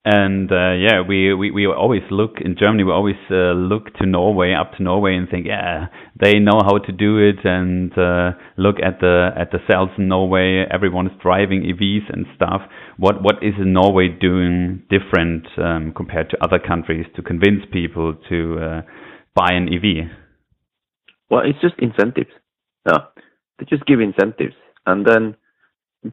And 0.02 0.50
uh, 0.50 0.72
yeah, 0.72 1.02
we, 1.06 1.34
we, 1.34 1.50
we 1.50 1.66
always 1.66 2.00
look 2.10 2.36
in 2.42 2.56
Germany. 2.58 2.84
We 2.84 2.92
always 2.92 3.20
uh, 3.30 3.52
look 3.52 3.92
to 3.96 4.06
Norway, 4.06 4.54
up 4.54 4.72
to 4.78 4.82
Norway, 4.82 5.14
and 5.14 5.28
think, 5.28 5.46
yeah, 5.46 5.88
they 6.18 6.38
know 6.38 6.62
how 6.64 6.78
to 6.78 6.92
do 6.92 7.18
it. 7.18 7.44
And 7.44 7.92
uh, 7.98 8.30
look 8.56 8.76
at 8.82 9.00
the 9.00 9.28
at 9.36 9.50
the 9.50 9.58
cells 9.70 9.90
in 9.98 10.08
Norway. 10.08 10.64
Everyone 10.72 11.06
is 11.06 11.12
driving 11.22 11.64
EVs 11.64 12.10
and 12.10 12.24
stuff. 12.34 12.62
What 12.96 13.22
what 13.22 13.42
is 13.42 13.52
Norway 13.58 14.08
doing 14.08 14.84
different 14.88 15.46
um, 15.58 15.92
compared 15.94 16.30
to 16.30 16.42
other 16.42 16.58
countries 16.58 17.04
to 17.16 17.22
convince 17.22 17.64
people 17.70 18.14
to 18.30 18.58
uh, 18.58 18.82
buy 19.34 19.50
an 19.52 19.68
EV? 19.68 20.08
Well, 21.28 21.42
it's 21.44 21.60
just 21.60 21.74
incentives. 21.78 22.30
Yeah, 22.86 23.04
they 23.58 23.66
just 23.66 23.84
give 23.84 24.00
incentives, 24.00 24.54
and 24.86 25.04
then 25.04 25.36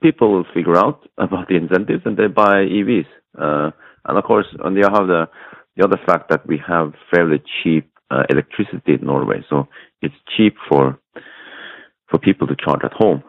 people 0.01 0.31
will 0.31 0.45
figure 0.53 0.77
out 0.77 1.07
about 1.17 1.47
the 1.47 1.55
incentives 1.55 2.03
and 2.05 2.17
they 2.17 2.27
buy 2.27 2.65
EVs. 2.65 3.07
Uh, 3.37 3.71
and 4.05 4.17
of 4.17 4.23
course, 4.23 4.47
and 4.63 4.75
you 4.75 4.83
have 4.83 5.07
the 5.07 5.27
the 5.75 5.83
other 5.83 5.99
fact 6.07 6.29
that 6.29 6.45
we 6.47 6.59
have 6.67 6.93
fairly 7.13 7.41
cheap 7.61 7.87
uh, 8.09 8.23
electricity 8.29 8.93
in 8.99 9.05
Norway, 9.05 9.45
so 9.49 9.67
it's 10.01 10.15
cheap 10.35 10.55
for 10.67 10.97
for 12.09 12.17
people 12.19 12.47
to 12.47 12.55
charge 12.55 12.81
at 12.83 12.93
home. 12.93 13.21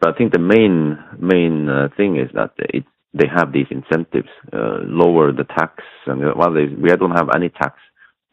But 0.00 0.14
I 0.14 0.18
think 0.18 0.32
the 0.32 0.40
main 0.40 0.98
main 1.18 1.68
uh, 1.68 1.88
thing 1.96 2.16
is 2.16 2.30
that 2.34 2.52
it 2.58 2.84
they 3.14 3.26
have 3.34 3.52
these 3.52 3.66
incentives, 3.70 4.28
uh, 4.52 4.78
lower 4.82 5.32
the 5.32 5.44
tax, 5.44 5.84
and 6.06 6.22
uh, 6.24 6.34
well, 6.36 6.52
they, 6.52 6.66
we 6.66 6.88
don't 6.96 7.16
have 7.16 7.30
any 7.34 7.48
tax 7.48 7.78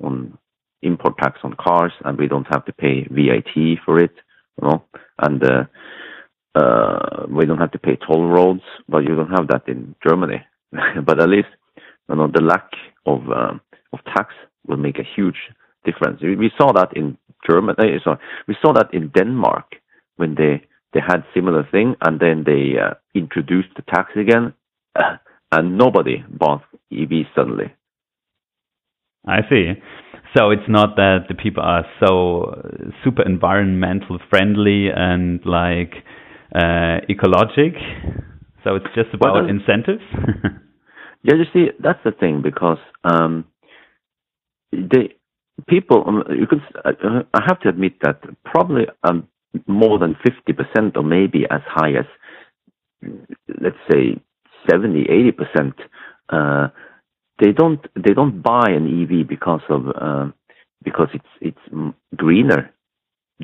on 0.03 0.37
import 0.81 1.17
tax 1.17 1.39
on 1.43 1.53
cars, 1.53 1.93
and 2.03 2.17
we 2.17 2.27
don't 2.27 2.47
have 2.51 2.65
to 2.65 2.73
pay 2.73 3.07
VAT 3.09 3.77
for 3.85 3.99
it, 3.99 4.11
you 4.61 4.67
know, 4.67 4.83
and 5.19 5.41
uh, 6.55 7.25
we 7.29 7.45
don't 7.45 7.57
have 7.57 7.71
to 7.71 7.79
pay 7.79 7.97
toll 8.07 8.27
roads, 8.27 8.61
but 8.87 8.99
you 8.99 9.15
don't 9.15 9.31
have 9.31 9.47
that 9.47 9.67
in 9.67 9.95
Germany. 10.07 10.45
but 11.05 11.21
at 11.21 11.29
least 11.29 11.47
you 12.09 12.15
know 12.15 12.27
the 12.33 12.41
lack 12.41 12.69
of 13.05 13.21
um, 13.29 13.61
of 13.91 13.99
tax 14.15 14.33
will 14.67 14.77
make 14.77 14.97
a 14.99 15.07
huge 15.15 15.37
difference. 15.85 16.21
We, 16.21 16.51
saw 16.57 16.71
that 16.73 16.95
in 16.95 17.17
Germany. 17.49 17.75
Uh, 17.77 18.03
sorry, 18.03 18.19
we 18.47 18.55
saw 18.61 18.73
that 18.73 18.93
in 18.93 19.09
Denmark 19.09 19.75
when 20.15 20.35
they 20.35 20.65
they 20.93 21.01
had 21.05 21.23
similar 21.33 21.67
thing, 21.71 21.95
and 22.01 22.19
then 22.19 22.43
they 22.45 22.79
uh, 22.79 22.93
introduced 23.15 23.69
the 23.75 23.81
tax 23.81 24.11
again, 24.15 24.53
and 25.51 25.77
nobody 25.77 26.23
bought 26.29 26.63
EV 26.91 27.25
suddenly. 27.35 27.73
I 29.27 29.39
see. 29.49 29.73
So 30.37 30.49
it's 30.49 30.67
not 30.67 30.95
that 30.95 31.25
the 31.29 31.35
people 31.35 31.63
are 31.63 31.85
so 32.05 32.61
super 33.03 33.23
environmental 33.23 34.19
friendly 34.29 34.87
and 34.93 35.39
like 35.45 35.93
uh, 36.53 36.99
ecologic. 37.09 37.75
So 38.63 38.75
it's 38.75 38.85
just 38.95 39.13
about 39.13 39.33
well, 39.33 39.49
incentives. 39.49 40.03
yeah, 41.23 41.35
you 41.35 41.45
see, 41.53 41.67
that's 41.79 41.99
the 42.05 42.11
thing 42.11 42.41
because 42.41 42.77
um, 43.03 43.45
the 44.71 45.09
people. 45.67 46.03
Um, 46.07 46.23
you 46.29 46.47
can. 46.47 46.61
Uh, 46.85 47.23
I 47.33 47.41
have 47.47 47.59
to 47.61 47.69
admit 47.69 47.93
that 48.03 48.21
probably 48.45 48.85
um, 49.03 49.27
more 49.67 49.99
than 49.99 50.15
fifty 50.23 50.53
percent, 50.53 50.95
or 50.95 51.03
maybe 51.03 51.45
as 51.49 51.61
high 51.67 51.91
as 51.91 52.05
let's 53.61 53.77
say 53.91 54.21
70 54.69 55.01
80 55.09 55.31
percent. 55.31 55.75
Uh, 56.29 56.69
they 57.41 57.51
don't. 57.51 57.81
They 57.95 58.13
don't 58.13 58.41
buy 58.41 58.69
an 58.69 59.03
EV 59.03 59.27
because 59.27 59.61
of 59.69 59.87
uh, 59.89 60.31
because 60.83 61.09
it's 61.13 61.25
it's 61.41 61.93
greener 62.15 62.71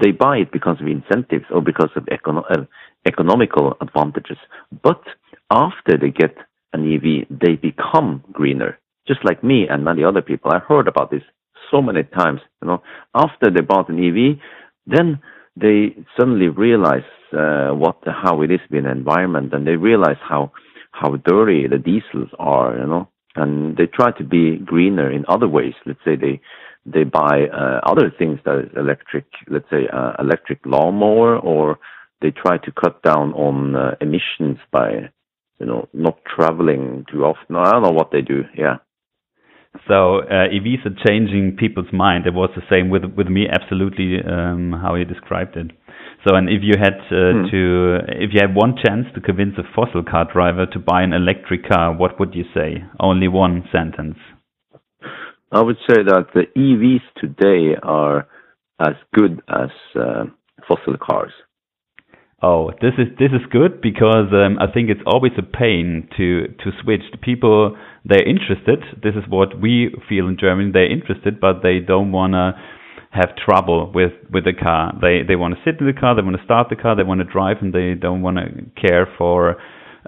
they 0.02 0.12
buy 0.12 0.38
it 0.38 0.52
because 0.52 0.78
of 0.82 0.88
incentives 0.88 1.46
or 1.54 1.62
because 1.62 1.90
of 1.96 2.06
econo- 2.06 2.46
uh, 2.52 2.66
economical 3.06 3.78
advantages. 3.82 4.38
But 4.84 5.02
after 5.52 5.98
they 5.98 6.10
get 6.12 6.36
an 6.74 6.92
EV, 6.94 7.28
they 7.30 7.56
become 7.56 8.24
greener, 8.32 8.80
just 9.08 9.24
like 9.26 9.44
me 9.44 9.68
and 9.70 9.84
many 9.84 10.04
other 10.04 10.22
people. 10.22 10.52
I 10.52 10.60
heard 10.60 10.88
about 10.88 11.12
this 11.12 11.24
so 11.72 11.82
many 11.82 12.04
times. 12.04 12.42
You 12.62 12.68
know, 12.70 12.84
after 13.16 13.50
they 13.52 13.62
bought 13.62 13.90
an 13.90 14.00
EV, 14.04 14.38
then 14.88 15.20
they 15.56 15.96
suddenly 16.18 16.48
realize 16.48 17.04
uh, 17.34 17.70
what 17.72 17.98
how 18.06 18.42
it 18.42 18.52
is 18.52 18.60
in 18.72 18.84
the 18.84 18.92
environment, 18.92 19.54
and 19.54 19.66
they 19.68 19.76
realize 19.76 20.18
how 20.22 20.52
how 20.92 21.16
dirty 21.18 21.68
the 21.68 21.78
diesels 21.78 22.30
are. 22.40 22.78
You 22.78 22.86
know, 22.88 23.10
and 23.36 23.78
they 23.78 23.86
try 23.88 24.12
to 24.18 24.24
be 24.24 24.58
greener 24.58 25.12
in 25.12 25.26
other 25.28 25.48
ways. 25.48 25.74
Let's 25.86 26.00
say 26.06 26.16
they 26.16 26.42
they 26.86 27.04
buy 27.04 27.48
uh, 27.54 27.80
other 27.84 28.12
things 28.18 28.40
that 28.46 28.60
is 28.60 28.70
electric, 28.76 29.26
let's 29.50 29.70
say 29.70 29.88
uh, 29.92 30.14
electric 30.20 30.60
lawnmower, 30.66 31.38
or 31.38 31.80
they 32.22 32.32
try 32.32 32.58
to 32.58 32.72
cut 32.72 33.02
down 33.04 33.34
on 33.34 33.76
uh, 33.76 33.96
emissions 34.02 34.58
by, 34.72 35.10
you 35.60 35.66
know, 35.66 35.88
not 35.94 36.20
traveling 36.26 37.06
too 37.12 37.24
often. 37.24 37.56
I 37.56 37.72
don't 37.72 37.84
know 37.84 37.92
what 37.92 38.12
they 38.12 38.22
do. 38.22 38.44
Yeah. 38.58 38.78
So 39.88 40.20
uh, 40.20 40.50
EVs 40.50 40.86
are 40.86 41.08
changing 41.08 41.58
people's 41.58 41.94
mind. 41.94 42.26
It 42.26 42.34
was 42.34 42.50
the 42.56 42.64
same 42.72 42.90
with 42.90 43.04
with 43.16 43.28
me, 43.28 43.46
absolutely, 43.48 44.18
um, 44.26 44.74
how 44.82 44.96
you 44.96 45.06
described 45.06 45.56
it. 45.58 45.72
So, 46.28 46.36
and 46.36 46.50
if 46.50 46.62
you 46.64 46.74
had 46.78 47.00
uh, 47.12 47.32
hmm. 47.32 47.46
to, 47.52 48.00
if 48.20 48.32
you 48.34 48.42
had 48.42 48.54
one 48.54 48.76
chance 48.76 49.06
to 49.16 49.22
convince 49.22 49.56
a 49.58 49.64
fossil 49.74 50.04
car 50.04 50.28
driver 50.32 50.66
to 50.66 50.80
buy 50.80 51.02
an 51.02 51.14
electric 51.14 51.70
car, 51.70 51.96
what 51.96 52.20
would 52.20 52.36
you 52.36 52.44
say? 52.54 52.84
Only 53.00 53.30
one 53.30 53.64
sentence. 53.72 54.18
I 55.52 55.62
would 55.62 55.78
say 55.88 56.04
that 56.04 56.28
the 56.34 56.44
EVs 56.56 57.02
today 57.20 57.76
are 57.82 58.28
as 58.80 58.96
good 59.14 59.42
as 59.50 59.70
uh, 59.96 60.26
fossil 60.68 60.96
cars. 61.02 61.32
Oh, 62.42 62.72
this 62.82 62.94
is 62.98 63.08
this 63.20 63.32
is 63.34 63.46
good 63.52 63.82
because 63.82 64.32
um, 64.32 64.60
I 64.62 64.72
think 64.72 64.90
it's 64.90 65.02
always 65.06 65.34
a 65.38 65.44
pain 65.44 66.08
to 66.16 66.48
to 66.48 66.72
switch. 66.82 67.02
The 67.12 67.18
people 67.18 67.76
they're 68.06 68.24
interested. 68.24 68.80
This 69.04 69.16
is 69.16 69.24
what 69.28 69.60
we 69.60 69.94
feel 70.08 70.30
in 70.30 70.38
Germany. 70.40 70.72
They're 70.72 70.90
interested, 70.92 71.42
but 71.42 71.62
they 71.64 71.80
don't 71.80 72.14
wanna 72.14 72.54
have 73.12 73.36
trouble 73.36 73.92
with 73.94 74.14
with 74.32 74.46
the 74.46 74.54
car. 74.54 74.94
They 75.02 75.24
they 75.28 75.36
want 75.36 75.56
to 75.56 75.62
sit 75.66 75.82
in 75.82 75.88
the 75.88 76.00
car. 76.00 76.16
They 76.16 76.22
want 76.22 76.38
to 76.38 76.44
start 76.46 76.68
the 76.70 76.78
car. 76.78 76.96
They 76.96 77.04
want 77.04 77.20
to 77.20 77.26
drive, 77.26 77.58
and 77.62 77.74
they 77.74 77.94
don't 78.00 78.22
want 78.22 78.38
to 78.38 78.48
care 78.80 79.08
for 79.18 79.58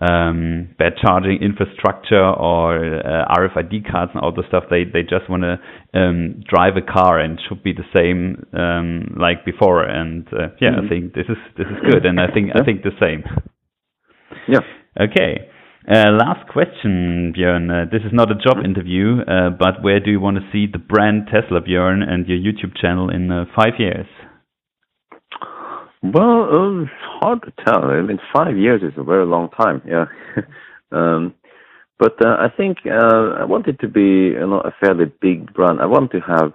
um, 0.01 0.69
bad 0.79 0.93
charging 0.99 1.37
infrastructure 1.41 2.25
or 2.25 2.75
uh, 2.75 3.25
RFID 3.37 3.89
cards 3.89 4.11
and 4.13 4.23
all 4.23 4.33
the 4.33 4.43
stuff. 4.47 4.65
They 4.69 4.83
they 4.83 5.03
just 5.03 5.29
want 5.29 5.43
to 5.43 5.59
um, 5.93 6.43
drive 6.49 6.73
a 6.75 6.81
car 6.81 7.19
and 7.19 7.39
should 7.47 7.63
be 7.63 7.73
the 7.73 7.85
same 7.93 8.43
um, 8.53 9.15
like 9.19 9.45
before. 9.45 9.83
And 9.83 10.27
uh, 10.33 10.49
yeah, 10.59 10.71
mm-hmm. 10.71 10.85
I 10.85 10.89
think 10.89 11.13
this 11.13 11.27
is 11.29 11.37
this 11.57 11.67
is 11.67 11.77
good, 11.89 12.05
and 12.05 12.19
I 12.19 12.33
think 12.33 12.51
I 12.55 12.63
think 12.63 12.81
the 12.83 12.97
same. 12.99 13.23
Yeah. 14.47 14.61
Okay. 14.99 15.47
Uh, 15.87 16.11
last 16.11 16.47
question, 16.51 17.33
Björn. 17.35 17.69
Uh, 17.69 17.89
this 17.91 18.01
is 18.05 18.13
not 18.13 18.29
a 18.29 18.35
job 18.35 18.63
interview, 18.63 19.21
uh, 19.21 19.49
but 19.49 19.81
where 19.81 19.99
do 19.99 20.11
you 20.11 20.19
want 20.19 20.37
to 20.37 20.43
see 20.51 20.67
the 20.71 20.77
brand 20.77 21.25
Tesla, 21.25 21.59
Björn, 21.59 22.07
and 22.07 22.27
your 22.27 22.37
YouTube 22.37 22.77
channel 22.79 23.09
in 23.09 23.31
uh, 23.31 23.45
five 23.55 23.73
years? 23.79 24.05
Well, 26.03 26.43
uh, 26.43 26.81
it's 26.83 26.91
hard 27.21 27.43
to 27.43 27.53
tell. 27.65 27.85
I 27.85 28.01
mean, 28.01 28.19
five 28.33 28.57
years 28.57 28.81
is 28.81 28.93
a 28.97 29.03
very 29.03 29.25
long 29.25 29.49
time. 29.49 29.81
Yeah. 29.87 30.05
um, 30.91 31.33
but 31.99 32.13
uh, 32.25 32.37
I 32.39 32.47
think 32.55 32.79
I 32.85 33.45
want 33.45 33.67
it 33.67 33.79
to 33.81 33.87
be 33.87 34.33
you 34.33 34.39
know, 34.47 34.61
a 34.61 34.73
fairly 34.83 35.05
big 35.21 35.53
brand. 35.53 35.79
I 35.79 35.85
want 35.85 36.11
to 36.11 36.19
have, 36.21 36.53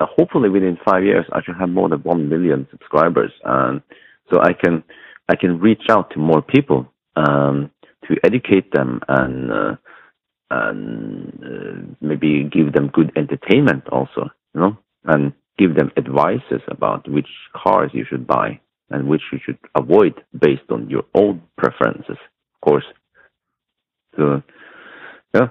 hopefully 0.00 0.48
within 0.48 0.76
five 0.84 1.04
years, 1.04 1.24
I 1.32 1.42
should 1.42 1.54
have 1.60 1.68
more 1.68 1.88
than 1.88 2.00
one 2.00 2.28
million 2.28 2.66
subscribers, 2.72 3.30
and 3.44 3.80
so 4.32 4.40
I 4.40 4.52
can 4.52 4.82
I 5.28 5.36
can 5.36 5.60
reach 5.60 5.82
out 5.88 6.10
to 6.10 6.18
more 6.18 6.42
people. 6.42 6.92
Um, 7.14 7.70
to 8.08 8.16
educate 8.24 8.72
them 8.72 9.00
and 9.08 9.52
uh, 9.52 9.76
and 10.50 11.32
uh, 11.44 11.94
maybe 12.00 12.44
give 12.52 12.72
them 12.72 12.88
good 12.92 13.12
entertainment 13.16 13.88
also, 13.88 14.28
you 14.54 14.60
know, 14.60 14.76
and 15.04 15.32
give 15.58 15.74
them 15.74 15.90
advices 15.96 16.62
about 16.68 17.08
which 17.08 17.28
cars 17.54 17.90
you 17.92 18.04
should 18.08 18.26
buy 18.26 18.60
and 18.90 19.08
which 19.08 19.22
you 19.32 19.38
should 19.44 19.58
avoid 19.76 20.14
based 20.38 20.70
on 20.70 20.88
your 20.88 21.04
own 21.14 21.42
preferences, 21.56 22.10
of 22.10 22.60
course. 22.60 22.84
So, 24.16 24.42
yeah. 25.34 25.48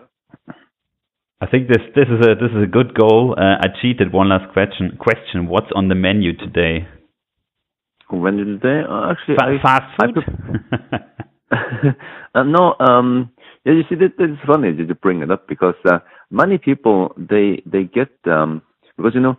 I 1.42 1.48
think 1.48 1.68
this 1.68 1.82
this 1.96 2.06
is 2.06 2.20
a 2.22 2.36
this 2.36 2.52
is 2.56 2.64
a 2.64 2.68
good 2.68 2.94
goal. 2.94 3.36
Uh, 3.36 3.58
I 3.62 3.68
cheated. 3.82 4.14
One 4.14 4.30
last 4.30 4.54
question. 4.54 4.96
Question: 5.00 5.48
What's 5.48 5.72
on 5.74 5.88
the 5.88 5.96
menu 5.96 6.38
today? 6.38 6.88
Menu 8.12 8.46
today? 8.46 8.82
Uh, 8.88 9.10
actually, 9.12 9.36
Fa- 9.38 9.46
I, 9.46 9.62
fast 9.64 9.90
food. 10.00 11.02
uh, 12.36 12.44
no, 12.44 12.76
um, 12.80 13.32
yeah, 13.66 13.74
you 13.74 13.84
see, 13.90 13.96
that, 13.96 14.14
it's 14.20 14.42
funny 14.46 14.72
that 14.72 14.88
you 14.88 14.96
bring 14.96 15.22
it 15.22 15.32
up 15.32 15.48
because 15.48 15.76
uh, 15.86 16.00
many 16.30 16.58
people 16.58 17.14
they 17.18 17.62
they 17.66 17.84
get 17.84 18.10
um, 18.26 18.62
because 18.98 19.14
you 19.14 19.22
know 19.22 19.36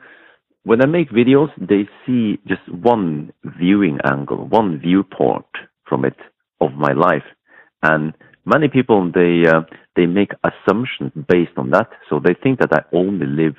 when 0.65 0.83
I 0.83 0.87
make 0.87 1.11
videos, 1.11 1.51
they 1.59 1.89
see 2.07 2.39
just 2.47 2.63
one 2.69 3.33
viewing 3.45 3.99
angle, 4.05 4.47
one 4.49 4.79
viewport 4.79 5.47
from 5.89 6.05
it 6.05 6.17
of 6.61 6.73
my 6.75 6.93
life, 6.93 7.25
and 7.83 8.15
many 8.45 8.69
people 8.69 9.11
they 9.13 9.43
uh, 9.49 9.63
they 9.97 10.07
make 10.07 10.31
assumptions 10.45 11.13
based 11.29 11.57
on 11.57 11.71
that. 11.71 11.89
So 12.09 12.21
they 12.21 12.35
think 12.43 12.61
that 12.61 12.73
I 12.73 12.97
only 12.97 13.27
live 13.27 13.57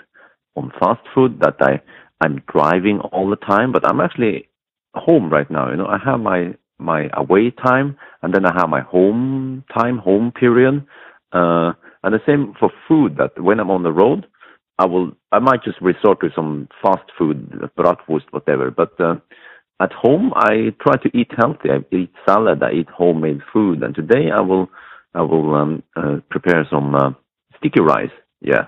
on 0.56 0.72
fast 0.80 1.02
food, 1.14 1.40
that 1.42 1.58
I 1.62 1.82
I'm 2.22 2.42
driving 2.52 3.00
all 3.00 3.30
the 3.30 3.36
time, 3.36 3.72
but 3.72 3.86
I'm 3.86 4.00
actually 4.00 4.50
home 4.96 5.30
right 5.30 5.50
now. 5.50 5.70
You 5.72 5.78
know, 5.78 5.88
I 5.88 5.98
have 6.04 6.20
my 6.20 6.56
my 6.80 7.10
away 7.14 7.52
time, 7.52 7.98
and 8.22 8.34
then 8.34 8.46
I 8.46 8.54
have 8.58 8.70
my 8.70 8.82
home 8.82 9.64
time, 9.78 9.98
home 9.98 10.32
period. 10.32 10.86
Uh, 11.34 11.74
and 12.04 12.14
the 12.14 12.20
same 12.26 12.54
for 12.60 12.70
food. 12.88 13.18
That 13.18 13.42
when 13.42 13.60
I'm 13.60 13.72
on 13.72 13.84
the 13.84 13.92
road, 13.92 14.28
I 14.80 14.86
will 14.86 15.12
I 15.32 15.40
might 15.40 15.64
just 15.64 15.82
resort 15.82 16.22
to 16.22 16.30
some 16.36 16.68
fast 16.82 17.04
food, 17.18 17.52
bratwurst, 17.78 18.26
whatever. 18.32 18.72
But 18.72 19.00
uh, 19.00 19.16
at 19.80 19.92
home, 19.94 20.34
I 20.36 20.74
try 20.82 20.96
to 21.04 21.18
eat 21.18 21.32
healthy. 21.38 21.70
I 21.72 21.96
eat 21.96 22.12
salad. 22.28 22.64
I 22.64 22.72
eat 22.74 22.90
homemade 22.90 23.42
food. 23.52 23.84
And 23.84 23.96
today, 23.96 24.32
I 24.34 24.42
will 24.42 24.70
I 25.14 25.22
will 25.22 25.56
um, 25.56 25.84
uh, 25.96 26.18
prepare 26.30 26.68
some 26.72 26.96
uh, 26.96 27.12
sticky 27.58 27.82
rice. 27.82 28.12
Yeah, 28.42 28.68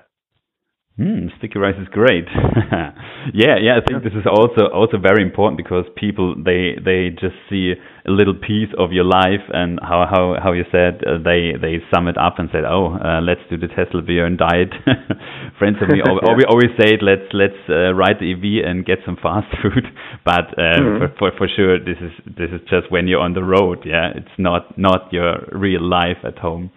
Mm, 0.98 1.28
sticky 1.36 1.58
rice 1.58 1.76
is 1.78 1.88
great. 1.88 2.24
yeah, 3.34 3.60
yeah. 3.60 3.76
I 3.76 3.84
think 3.84 4.02
this 4.02 4.16
is 4.16 4.24
also 4.24 4.72
also 4.72 4.96
very 4.96 5.20
important 5.22 5.58
because 5.58 5.84
people 5.94 6.34
they 6.34 6.72
they 6.82 7.10
just 7.10 7.36
see 7.50 7.74
a 8.06 8.10
little 8.10 8.32
piece 8.32 8.72
of 8.78 8.92
your 8.92 9.04
life 9.04 9.44
and 9.52 9.78
how 9.82 10.08
how 10.08 10.40
how 10.42 10.52
you 10.52 10.64
said 10.72 11.04
uh, 11.04 11.20
they 11.20 11.52
they 11.60 11.84
sum 11.92 12.08
it 12.08 12.16
up 12.16 12.38
and 12.38 12.48
said, 12.50 12.64
oh, 12.64 12.96
uh, 12.96 13.20
let's 13.20 13.44
do 13.50 13.58
the 13.58 13.68
Tesla 13.68 14.00
Björn 14.00 14.38
diet. 14.38 14.72
Friends 15.58 15.76
of 15.82 15.92
me 15.92 16.00
always, 16.00 16.24
yeah. 16.24 16.48
always 16.48 16.72
say, 16.80 16.96
it, 16.96 17.02
let's 17.04 17.28
let's 17.36 17.60
uh, 17.68 17.92
ride 17.92 18.16
the 18.16 18.32
EV 18.32 18.64
and 18.64 18.86
get 18.86 19.04
some 19.04 19.18
fast 19.20 19.52
food. 19.60 19.84
But 20.24 20.56
mm. 20.56 21.12
for, 21.12 21.28
for 21.36 21.44
for 21.44 21.48
sure, 21.54 21.78
this 21.78 22.00
is 22.00 22.12
this 22.24 22.48
is 22.56 22.64
just 22.72 22.90
when 22.90 23.06
you're 23.06 23.20
on 23.20 23.34
the 23.34 23.44
road. 23.44 23.84
Yeah, 23.84 24.16
it's 24.16 24.36
not 24.38 24.78
not 24.78 25.12
your 25.12 25.44
real 25.52 25.84
life 25.84 26.24
at 26.24 26.38
home. 26.38 26.70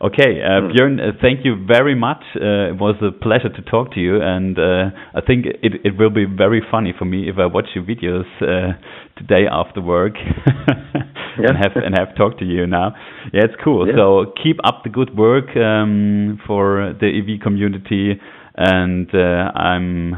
Okay, 0.00 0.40
uh, 0.40 0.62
mm. 0.62 0.72
Björn, 0.72 1.00
uh, 1.00 1.12
thank 1.20 1.44
you 1.44 1.56
very 1.66 1.96
much. 1.96 2.22
Uh, 2.36 2.70
it 2.70 2.78
was 2.78 2.94
a 3.02 3.10
pleasure 3.10 3.48
to 3.48 3.62
talk 3.62 3.92
to 3.94 4.00
you, 4.00 4.22
and 4.22 4.56
uh, 4.56 4.90
I 5.12 5.20
think 5.26 5.46
it, 5.46 5.72
it 5.84 5.98
will 5.98 6.10
be 6.10 6.24
very 6.24 6.62
funny 6.70 6.94
for 6.96 7.04
me 7.04 7.28
if 7.28 7.36
I 7.36 7.46
watch 7.46 7.66
your 7.74 7.82
videos 7.82 8.26
uh, 8.40 8.78
today 9.16 9.46
after 9.50 9.80
work 9.80 10.14
and 10.46 11.56
have 11.56 11.72
and 11.74 11.98
have 11.98 12.14
talked 12.16 12.38
to 12.38 12.44
you 12.44 12.64
now. 12.68 12.94
Yeah, 13.32 13.42
it's 13.44 13.56
cool. 13.64 13.88
Yeah. 13.88 13.94
So 13.96 14.32
keep 14.40 14.58
up 14.62 14.82
the 14.84 14.90
good 14.90 15.16
work 15.18 15.56
um, 15.56 16.38
for 16.46 16.94
the 17.00 17.08
EV 17.08 17.42
community, 17.42 18.20
and 18.56 19.08
uh, 19.12 19.50
I'm 19.58 20.14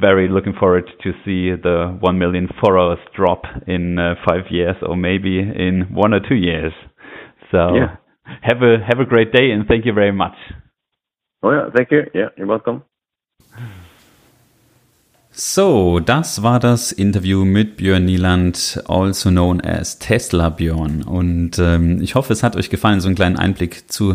very 0.00 0.28
looking 0.28 0.54
forward 0.58 0.90
to 1.04 1.12
see 1.24 1.54
the 1.62 1.96
1 2.00 2.18
million 2.18 2.48
followers 2.60 2.98
drop 3.14 3.42
in 3.68 3.98
five 4.26 4.50
years 4.50 4.76
or 4.82 4.96
maybe 4.96 5.38
in 5.38 5.90
one 5.92 6.12
or 6.12 6.20
two 6.26 6.34
years. 6.34 6.72
So. 7.52 7.76
Yeah 7.76 7.96
have 8.42 8.62
a 8.62 8.78
have 8.78 9.00
a 9.00 9.04
great 9.04 9.32
day 9.32 9.52
and 9.52 9.66
thank 9.66 9.84
you 9.84 9.94
very 9.94 10.12
much. 10.12 10.34
Oh 11.42 11.52
ja, 11.52 11.70
thank 11.70 11.90
you. 11.90 12.04
Yeah, 12.14 12.30
you're 12.36 12.48
welcome. 12.48 12.82
So, 15.36 15.98
das 15.98 16.44
war 16.44 16.60
das 16.60 16.92
Interview 16.92 17.44
mit 17.44 17.76
Björn 17.76 18.04
Nieland, 18.04 18.80
also 18.86 19.30
known 19.30 19.60
as 19.60 19.98
Tesla 19.98 20.48
Björn. 20.48 21.02
Und 21.02 21.58
ähm, 21.58 22.00
ich 22.00 22.14
hoffe, 22.14 22.32
es 22.32 22.44
hat 22.44 22.54
euch 22.54 22.70
gefallen, 22.70 23.00
so 23.00 23.08
einen 23.08 23.16
kleinen 23.16 23.36
Einblick 23.36 23.90
zu 23.90 24.14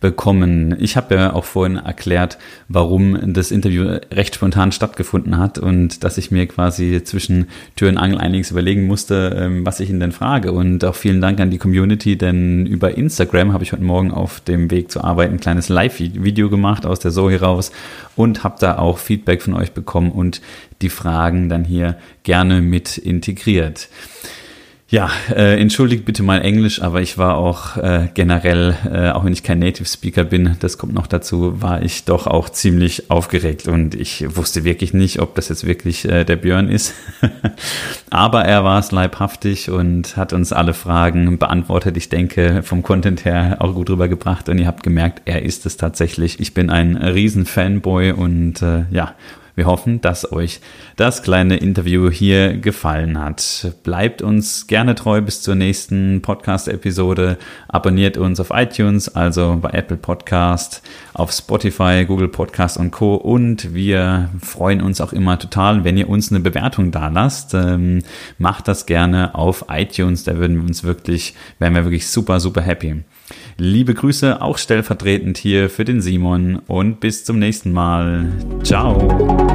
bekommen. 0.00 0.74
Ich 0.80 0.96
habe 0.96 1.14
ja 1.14 1.32
auch 1.34 1.44
vorhin 1.44 1.76
erklärt, 1.76 2.38
warum 2.68 3.34
das 3.34 3.50
Interview 3.50 3.98
recht 4.10 4.34
spontan 4.34 4.72
stattgefunden 4.72 5.36
hat 5.36 5.58
und 5.58 6.02
dass 6.02 6.16
ich 6.16 6.30
mir 6.30 6.46
quasi 6.46 7.02
zwischen 7.04 7.48
Tür 7.76 7.90
und 7.90 7.98
Angel 7.98 8.18
einiges 8.18 8.50
überlegen 8.50 8.86
musste, 8.86 9.36
ähm, 9.38 9.66
was 9.66 9.78
ich 9.78 9.90
ihn 9.90 10.00
denn 10.00 10.12
frage. 10.12 10.52
Und 10.52 10.84
auch 10.84 10.94
vielen 10.94 11.20
Dank 11.20 11.38
an 11.38 11.50
die 11.50 11.58
Community, 11.58 12.16
denn 12.16 12.64
über 12.64 12.96
Instagram 12.96 13.52
habe 13.52 13.62
ich 13.62 13.72
heute 13.72 13.82
Morgen 13.82 14.10
auf 14.10 14.40
dem 14.40 14.70
Weg 14.70 14.90
zur 14.90 15.04
Arbeit 15.04 15.30
ein 15.30 15.40
kleines 15.40 15.68
Live-Video 15.68 16.48
gemacht 16.48 16.86
aus 16.86 16.98
der 16.98 17.10
Zoe 17.10 17.38
raus 17.38 17.70
und 18.16 18.42
habe 18.42 18.56
da 18.58 18.78
auch 18.78 18.98
Feedback 18.98 19.42
von 19.42 19.54
euch 19.54 19.72
bekommen 19.72 20.10
und 20.12 20.40
die 20.80 20.88
Fragen 20.88 21.50
dann 21.50 21.64
hier 21.64 21.98
gerne 22.22 22.62
mit 22.62 22.96
integriert. 22.96 23.88
Ja, 24.92 25.08
äh, 25.30 25.56
entschuldigt 25.60 26.04
bitte 26.04 26.24
mal 26.24 26.40
Englisch, 26.40 26.82
aber 26.82 27.00
ich 27.00 27.16
war 27.16 27.36
auch 27.36 27.76
äh, 27.76 28.08
generell, 28.12 28.74
äh, 28.92 29.10
auch 29.10 29.24
wenn 29.24 29.32
ich 29.32 29.44
kein 29.44 29.60
Native 29.60 29.86
Speaker 29.86 30.24
bin, 30.24 30.56
das 30.58 30.78
kommt 30.78 30.94
noch 30.94 31.06
dazu, 31.06 31.62
war 31.62 31.80
ich 31.82 32.06
doch 32.06 32.26
auch 32.26 32.48
ziemlich 32.48 33.08
aufgeregt 33.08 33.68
und 33.68 33.94
ich 33.94 34.36
wusste 34.36 34.64
wirklich 34.64 34.92
nicht, 34.92 35.20
ob 35.20 35.36
das 35.36 35.48
jetzt 35.48 35.64
wirklich 35.64 36.06
äh, 36.06 36.24
der 36.24 36.34
Björn 36.34 36.68
ist. 36.68 36.92
aber 38.10 38.44
er 38.44 38.64
war 38.64 38.80
es 38.80 38.90
leibhaftig 38.90 39.70
und 39.70 40.16
hat 40.16 40.32
uns 40.32 40.52
alle 40.52 40.74
Fragen 40.74 41.38
beantwortet. 41.38 41.96
Ich 41.96 42.08
denke, 42.08 42.64
vom 42.64 42.82
Content 42.82 43.24
her 43.24 43.58
auch 43.60 43.72
gut 43.72 43.90
rübergebracht 43.90 44.48
und 44.48 44.58
ihr 44.58 44.66
habt 44.66 44.82
gemerkt, 44.82 45.22
er 45.24 45.42
ist 45.42 45.66
es 45.66 45.76
tatsächlich. 45.76 46.40
Ich 46.40 46.52
bin 46.52 46.68
ein 46.68 46.96
riesen 46.96 47.46
Fanboy 47.46 48.10
und 48.10 48.60
äh, 48.60 48.86
ja, 48.90 49.14
wir 49.60 49.66
hoffen, 49.66 50.00
dass 50.00 50.32
euch 50.32 50.60
das 50.96 51.22
kleine 51.22 51.58
Interview 51.58 52.10
hier 52.10 52.56
gefallen 52.56 53.20
hat. 53.20 53.74
Bleibt 53.84 54.22
uns 54.22 54.66
gerne 54.68 54.94
treu 54.94 55.20
bis 55.20 55.42
zur 55.42 55.54
nächsten 55.54 56.22
Podcast-Episode. 56.22 57.36
Abonniert 57.68 58.16
uns 58.16 58.40
auf 58.40 58.52
iTunes, 58.54 59.14
also 59.14 59.58
bei 59.60 59.68
Apple 59.72 59.98
Podcast, 59.98 60.82
auf 61.12 61.30
Spotify, 61.30 62.06
Google 62.08 62.28
Podcast 62.28 62.78
und 62.78 62.90
Co. 62.90 63.16
Und 63.16 63.74
wir 63.74 64.30
freuen 64.40 64.80
uns 64.80 65.02
auch 65.02 65.12
immer 65.12 65.38
total, 65.38 65.84
wenn 65.84 65.98
ihr 65.98 66.08
uns 66.08 66.30
eine 66.30 66.40
Bewertung 66.40 66.90
da 66.90 67.08
lasst. 67.08 67.52
Ähm, 67.52 68.02
macht 68.38 68.66
das 68.66 68.86
gerne 68.86 69.34
auf 69.34 69.66
iTunes. 69.68 70.24
Da 70.24 70.38
würden 70.38 70.56
wir 70.56 70.66
uns 70.66 70.84
wirklich, 70.84 71.34
wären 71.58 71.74
wir 71.74 71.84
wirklich 71.84 72.08
super, 72.08 72.40
super 72.40 72.62
happy. 72.62 73.02
Liebe 73.58 73.92
Grüße 73.92 74.40
auch 74.40 74.56
stellvertretend 74.56 75.36
hier 75.36 75.68
für 75.68 75.84
den 75.84 76.00
Simon 76.00 76.60
und 76.66 77.00
bis 77.00 77.24
zum 77.26 77.38
nächsten 77.38 77.72
Mal. 77.72 78.32
Ciao. 78.62 79.49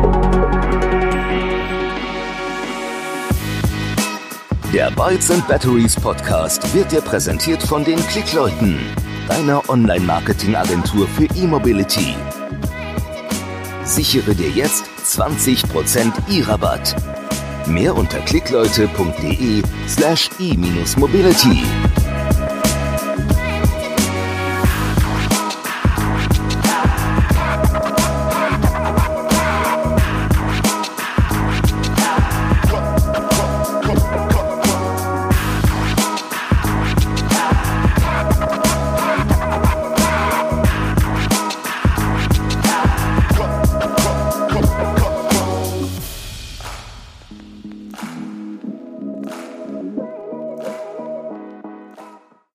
Der 4.74 4.92
Bytes 4.92 5.32
and 5.32 5.48
Batteries 5.48 5.96
Podcast 5.96 6.74
wird 6.74 6.92
dir 6.92 7.02
präsentiert 7.02 7.64
von 7.64 7.84
den 7.86 7.98
Klickleuten, 8.08 8.78
deiner 9.28 9.70
Online-Marketing-Agentur 9.70 11.08
für 11.08 11.26
E-Mobility. 11.36 12.16
Sichere 13.84 14.36
dir 14.36 14.50
jetzt 14.50 14.86
20% 15.06 16.12
E-Rabatt. 16.30 16.96
Mehr 17.68 17.96
unter 17.96 18.20
klickleute.de 18.20 19.64
slash 19.88 20.30
e-mobility. 20.40 21.64